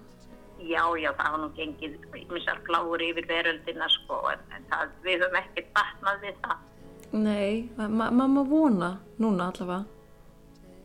[0.62, 1.96] Já, já, það var nú gengið
[2.30, 6.68] misar pláur yfir veröldina sko, en, en það, við höfum ekkert batnað við það.
[7.12, 9.84] Nei, ma mamma vona núna allavega.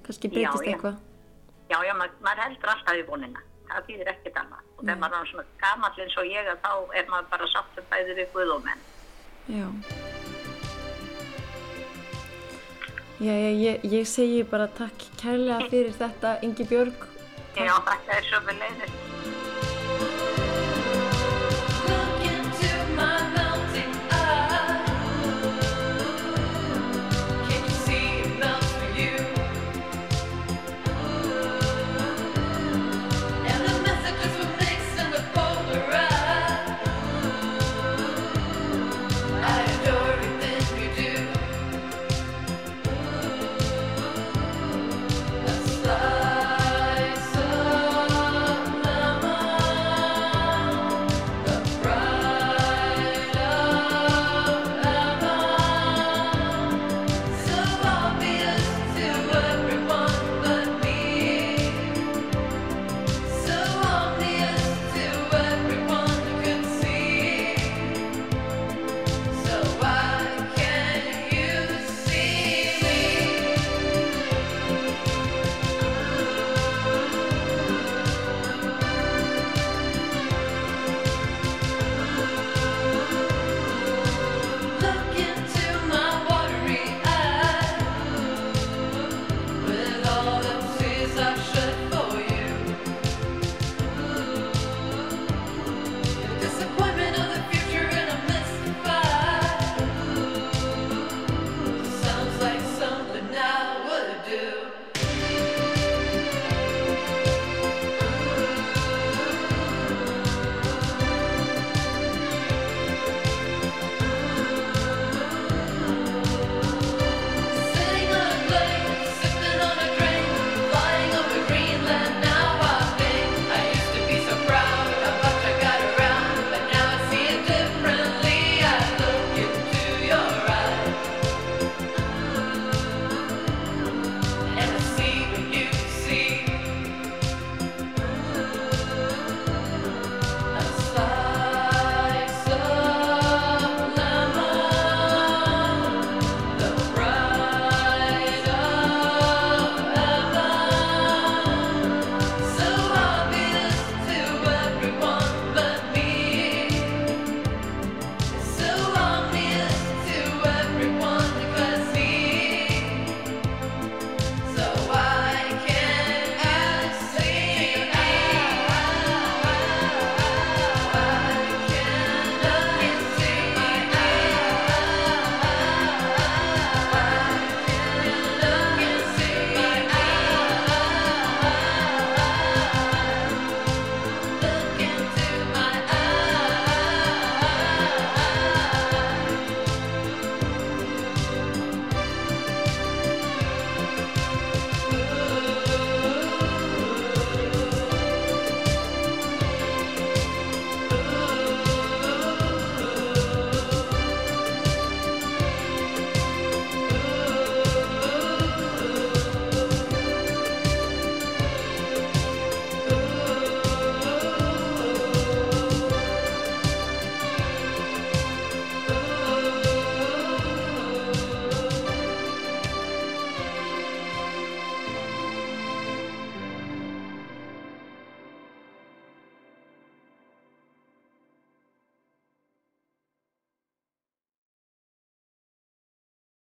[0.06, 0.96] Kannski breytist Já, eitthvað.
[1.70, 3.42] Já, já, maður, maður heldur alltaf í vonina.
[3.66, 4.66] Það býðir ekkert annað.
[4.76, 7.88] Og þegar maður er svona gamall eins og ég, að þá er maður bara sáttum
[7.90, 8.84] bæði við Guð og menn.
[9.50, 9.66] Já.
[13.16, 17.06] Já, já, ég, ég segi bara takk kærlega fyrir þetta, Ingi Björg.
[17.56, 19.35] και ο καθένας ο